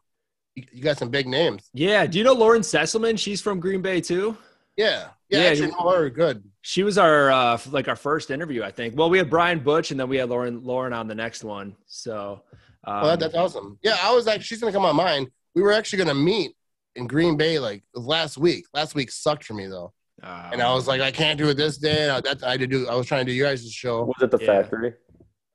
[0.55, 1.69] you, you got some big names.
[1.73, 2.05] Yeah.
[2.05, 3.17] Do you know Lauren Sesselmann?
[3.17, 4.37] She's from Green Bay too.
[4.77, 5.39] Yeah, yeah.
[5.39, 6.43] Yeah, actually, her good.
[6.61, 8.97] She was our uh, like our first interview, I think.
[8.97, 11.75] Well, we had Brian Butch, and then we had Lauren Lauren on the next one.
[11.85, 12.41] So,
[12.83, 13.77] um, Oh, that, that's awesome.
[13.83, 15.27] Yeah, I was like, she's gonna come on mine.
[15.55, 16.55] We were actually gonna meet
[16.95, 18.65] in Green Bay like last week.
[18.73, 21.55] Last week sucked for me though, uh, and I was like, I can't do it
[21.55, 22.03] this day.
[22.03, 22.87] And I, that's I had to do.
[22.87, 24.03] I was trying to do you guys' show.
[24.03, 24.61] Was it the Yeah.
[24.61, 24.93] factory?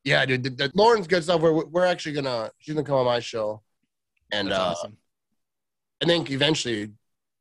[0.05, 0.43] Yeah, dude.
[0.45, 1.41] The, the, Lauren's good stuff.
[1.41, 3.63] We're we're actually gonna she's gonna come on my show,
[4.33, 4.97] and that's uh, awesome.
[6.03, 6.93] I think eventually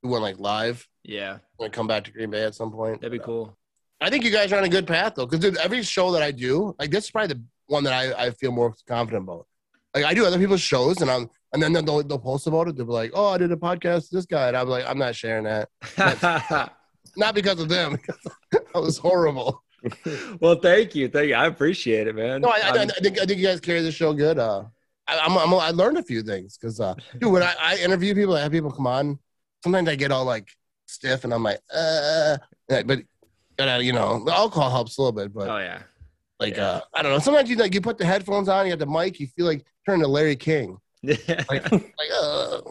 [0.04, 0.88] we went like live.
[1.04, 3.02] Yeah, I'm gonna come back to Green Bay at some point.
[3.02, 3.58] that'd be cool.
[4.02, 6.32] I think you guys are on a good path though, because every show that I
[6.32, 9.48] do, like this is probably the one that I, I feel more confident about.
[9.96, 12.76] Like I do other people's shows, and I'm and then they'll, they'll post about it.
[12.76, 14.98] They'll be like, "Oh, I did a podcast with this guy," and I'm like, "I'm
[14.98, 15.70] not sharing that."
[17.18, 18.18] Not because of them, because
[18.52, 19.62] that was horrible.
[20.40, 21.36] well, thank you, thank you.
[21.36, 22.42] I appreciate it, man.
[22.42, 24.38] No, I, I, I I'm- think I think you guys carry the show good.
[24.40, 24.64] Uh,
[25.08, 28.14] I, I'm, I'm I learned a few things because, uh, dude, when I, I interview
[28.16, 29.20] people, I have people come on.
[29.64, 30.48] Sometimes I get all like
[30.86, 32.38] stiff, and I'm like, uh,
[32.68, 33.00] but.
[33.60, 35.82] Uh, you know, the alcohol helps a little bit, but oh yeah,
[36.40, 36.64] Like Yeah.
[36.68, 37.18] uh, I don't know.
[37.18, 39.66] Sometimes you like you put the headphones on, you have the mic, you feel like
[39.84, 40.78] turning to Larry King.
[41.02, 41.16] yeah.
[41.50, 42.62] Like, like uh.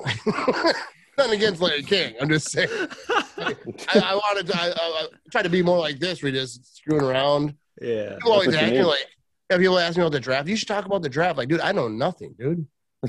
[1.19, 2.15] Nothing against Larry King.
[2.21, 2.69] I'm just saying.
[3.39, 3.55] I,
[3.95, 4.57] I wanted to.
[4.57, 6.23] I, I, tried to be more like this.
[6.23, 7.55] We just screwing around.
[7.81, 8.15] yeah.
[8.17, 9.07] People always what you ask me like,
[9.51, 10.49] yeah, people ask me about the draft.
[10.49, 11.39] You should talk about the draft.
[11.39, 12.67] Like, dude, I know nothing, dude.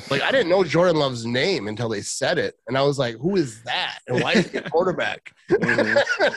[0.09, 3.15] Like, I didn't know Jordan Love's name until they said it, and I was like,
[3.17, 3.99] who is that?
[4.07, 5.33] And why is he a quarterback?
[5.49, 6.03] Mhm.
[6.21, 6.29] Yeah,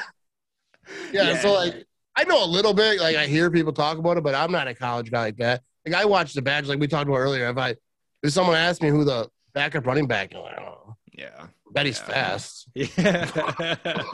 [1.12, 1.38] Yeah.
[1.38, 1.84] so like
[2.16, 3.00] I know a little bit.
[3.00, 5.62] Like I hear people talk about it, but I'm not a college guy like that.
[5.86, 7.48] Like I watched the badge, like we talked about earlier.
[7.48, 7.76] If I
[8.22, 10.96] if someone asked me who the backup running back, I'm like, I don't know.
[11.12, 11.46] Yeah.
[11.72, 12.12] Bet he's Yeah.
[12.38, 12.68] fast.
[12.74, 14.04] Yeah.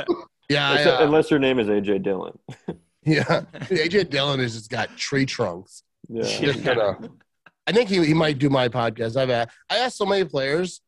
[0.48, 2.38] Yeah, I, uh, Unless your name is AJ Dillon.
[3.04, 3.42] yeah.
[3.64, 5.82] AJ Dillon has just got tree trunks.
[6.08, 6.22] Yeah.
[6.22, 6.98] Just gonna-
[7.66, 9.16] I think he, he might do my podcast.
[9.16, 10.80] I've asked, I asked so many players,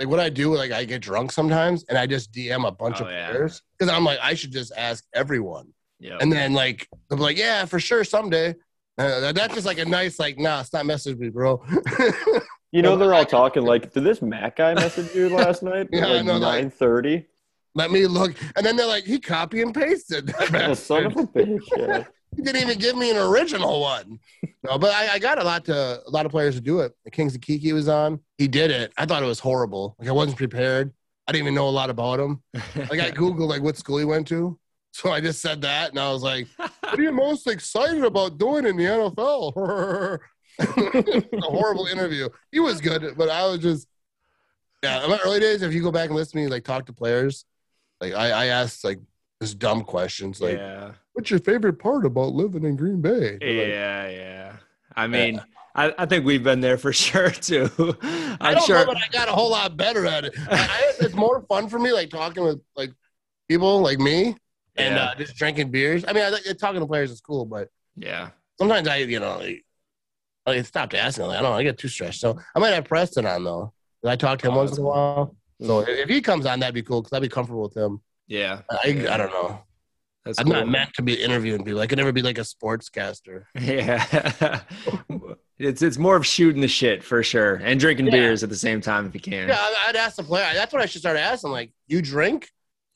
[0.00, 3.02] like what I do, like I get drunk sometimes, and I just DM a bunch
[3.02, 3.30] Oh, of yeah.
[3.32, 5.68] players because I'm like I should just ask everyone.
[6.00, 6.16] yeah.
[6.18, 8.54] And then like they'll be like, yeah, for sure, someday.
[8.96, 11.62] Uh, that's just like a nice like, nah, it's stop messaging me, bro.
[12.72, 15.88] You know they're all talking like, did this Mac guy message you last night?
[15.92, 17.26] Yeah, at I like know, like- nine thirty.
[17.74, 20.26] Let me look, and then they're like, he copy and pasted.
[20.26, 21.62] That Son of a bitch.
[21.74, 22.04] Yeah.
[22.36, 24.18] he didn't even give me an original one.
[24.62, 26.92] No, but I, I got a lot to a lot of players to do it.
[27.06, 28.20] The Kingsley Keke was on.
[28.36, 28.92] He did it.
[28.98, 29.96] I thought it was horrible.
[29.98, 30.92] Like I wasn't prepared.
[31.26, 32.42] I didn't even know a lot about him.
[32.76, 34.58] Like I googled like what school he went to.
[34.92, 38.36] So I just said that, and I was like, "What are you most excited about
[38.36, 40.18] doing in the NFL?"
[40.58, 42.28] A horrible interview.
[42.50, 43.86] He was good, but I was just,
[44.82, 45.04] yeah.
[45.04, 46.92] In my early days, if you go back and listen to me, like talk to
[46.92, 47.44] players,
[48.00, 48.98] like I, I asked like
[49.40, 50.92] just dumb questions, like, yeah.
[51.12, 54.56] "What's your favorite part about living in Green Bay?" They're like, Yeah, yeah.
[54.94, 55.40] I mean,
[55.74, 57.70] I, I think we've been there for sure too.
[58.02, 58.78] I I'm don't sure.
[58.78, 60.34] know, but I got a whole lot better at it.
[60.50, 62.92] I, I, it's more fun for me, like talking with like
[63.48, 64.36] people like me
[64.76, 65.04] and Yeah.
[65.04, 66.04] uh, just drinking beers.
[66.06, 68.30] I mean, I talking to players is cool, but yeah.
[68.58, 69.64] sometimes I, you know, like,
[70.46, 71.26] I stopped asking.
[71.26, 71.56] Like, I don't know.
[71.56, 72.20] I get too stressed.
[72.20, 73.72] So I might have Preston on though.
[74.04, 75.36] I talk to him Oh, once in a while.
[75.62, 78.00] So if he comes on, that'd be cool because I'd be comfortable with him.
[78.26, 78.62] Yeah.
[78.70, 79.62] I, I don't know.
[80.24, 80.54] That's I'm cool.
[80.54, 81.80] not meant to be interviewing people.
[81.80, 83.44] I could never be like a sportscaster.
[83.60, 84.60] Yeah.
[85.58, 88.12] it's it's more of shooting the shit for sure and drinking Yeah.
[88.12, 89.48] beers at the same time if you can.
[89.48, 90.48] Yeah, I'd ask the player.
[90.54, 91.50] That's what I should start asking.
[91.52, 92.48] Like, you drink?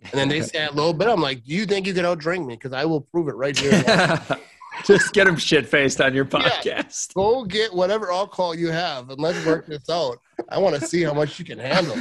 [0.03, 1.09] And then they say a little bit.
[1.09, 2.55] I'm like, do you think you could outdrink me?
[2.55, 3.72] Because I will prove it right here.
[4.85, 7.14] Just get him shit faced on your podcast.
[7.14, 10.18] Go get whatever alcohol you have and let's work this out.
[10.49, 11.97] I want to see how much you can handle.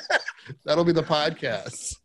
[0.64, 1.96] That'll be the podcast.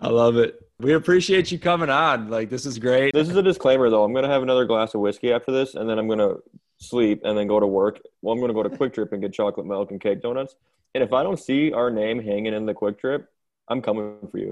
[0.00, 0.60] I love it.
[0.78, 2.28] We appreciate you coming on.
[2.28, 3.12] Like this is great.
[3.14, 4.04] This is a disclaimer though.
[4.04, 6.34] I'm gonna have another glass of whiskey after this, and then I'm gonna
[6.78, 8.00] sleep and then go to work.
[8.20, 10.54] Well, I'm gonna go to Kwik Trip and get chocolate milk and cake donuts.
[10.94, 13.28] And if I don't see our name hanging in the Kwik Trip,
[13.68, 14.50] I'm coming for you.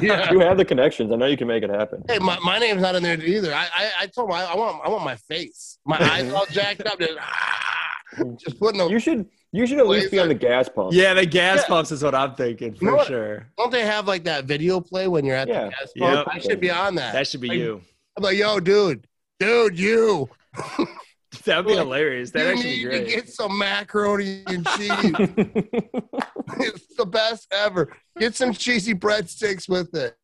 [0.00, 0.30] Yeah.
[0.32, 1.12] You have the connections.
[1.12, 2.02] I know you can make it happen.
[2.08, 3.52] Hey, my, my name's not in there either.
[3.54, 5.78] I I, I told him I, I want I want my face.
[5.84, 6.98] My eyes all jacked up.
[6.98, 10.68] Just, ah, just putting a You should you should at least be on the gas
[10.68, 10.92] pump.
[10.92, 11.66] Yeah, the gas Yeah.
[11.68, 13.06] pumps is what I'm thinking for know what?
[13.06, 13.46] sure.
[13.58, 15.64] Don't they have like that video play when you're at Yeah.
[15.64, 16.26] the gas pump?
[16.26, 16.28] Yep.
[16.30, 17.12] I should be on that.
[17.12, 17.80] That should be Like, you.
[18.16, 19.06] I'm like, yo, dude,
[19.40, 20.28] dude, you.
[21.44, 22.30] That'd be Look, hilarious.
[22.30, 24.90] That'd you actually need be to get some macaroni and cheese.
[26.60, 27.92] it's the best ever.
[28.18, 30.16] Get some cheesy breadsticks with it.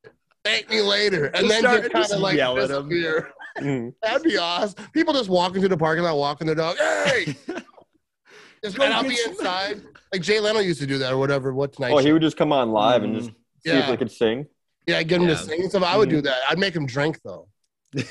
[0.44, 2.88] Thank me later, and Just then start- just kind of like yell at 'em.
[2.88, 3.30] disappear.
[3.58, 3.92] Mm.
[4.02, 4.84] That'd be awesome.
[4.94, 6.76] People just walking through the parking lot, walking their dog.
[6.78, 7.24] Hey,
[8.64, 9.82] just, Go and I'll be inside.
[10.12, 11.52] Like Jay Leno used to do that, or whatever.
[11.52, 11.92] What tonight?
[11.92, 12.06] oh, show.
[12.06, 13.34] he would just come on live and just see
[13.70, 13.90] if Yeah.
[13.90, 14.46] they could sing.
[14.86, 15.34] yeah, get him Yeah.
[15.34, 15.82] to sing and stuff.
[15.82, 16.18] I would Mm-hmm.
[16.18, 16.38] do that.
[16.48, 17.48] I'd make him drink though.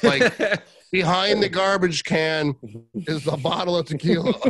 [0.03, 2.55] Like- Behind the garbage can
[3.07, 4.33] is a bottle of tequila.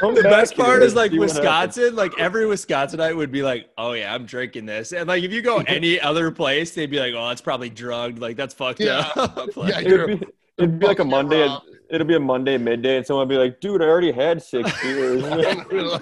[0.00, 1.40] The best part is like see what happens.
[1.46, 5.32] Wisconsin, like every Wisconsinite would be like, "Oh yeah, I'm drinking this," and like if
[5.32, 8.18] you go any other place, they'd be like, "Oh, it's probably drugged.
[8.18, 9.10] Like that's fucked Yeah.
[9.16, 10.26] up." Like, Yeah, It would be,
[10.58, 11.46] it'd be like a Monday.
[11.46, 11.60] your.
[11.90, 14.70] It'll be a Monday midday, and someone would be like, "Dude, I already had six
[14.82, 15.24] beers.
[15.24, 16.00] I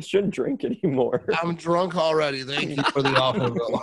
[0.00, 2.42] shouldn't drink anymore." I'm drunk already.
[2.42, 3.80] Thank you for the offer, bro.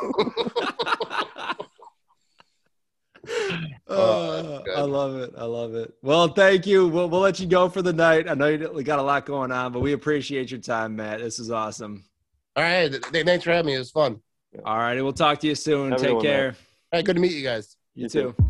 [3.88, 4.76] Oh, oh, that's good.
[4.78, 5.34] I love it.
[5.38, 5.94] I love it.
[6.02, 6.88] Well, thank you.
[6.88, 8.28] We'll, we'll let you go for the night.
[8.28, 11.20] I know you got a lot going on, but we appreciate your time, Matt.
[11.20, 12.04] This is awesome.
[12.56, 12.90] All right.
[12.90, 13.76] th- th- Thanks for having me.
[13.76, 14.20] It was fun.
[14.66, 15.92] All righty, we'll talk to you soon.
[15.92, 16.32] Have a good Take one, Matt.
[16.34, 16.48] care.
[16.50, 17.06] All right.
[17.06, 17.78] Good to meet you guys.
[17.94, 18.36] You You too.
[18.40, 18.46] too.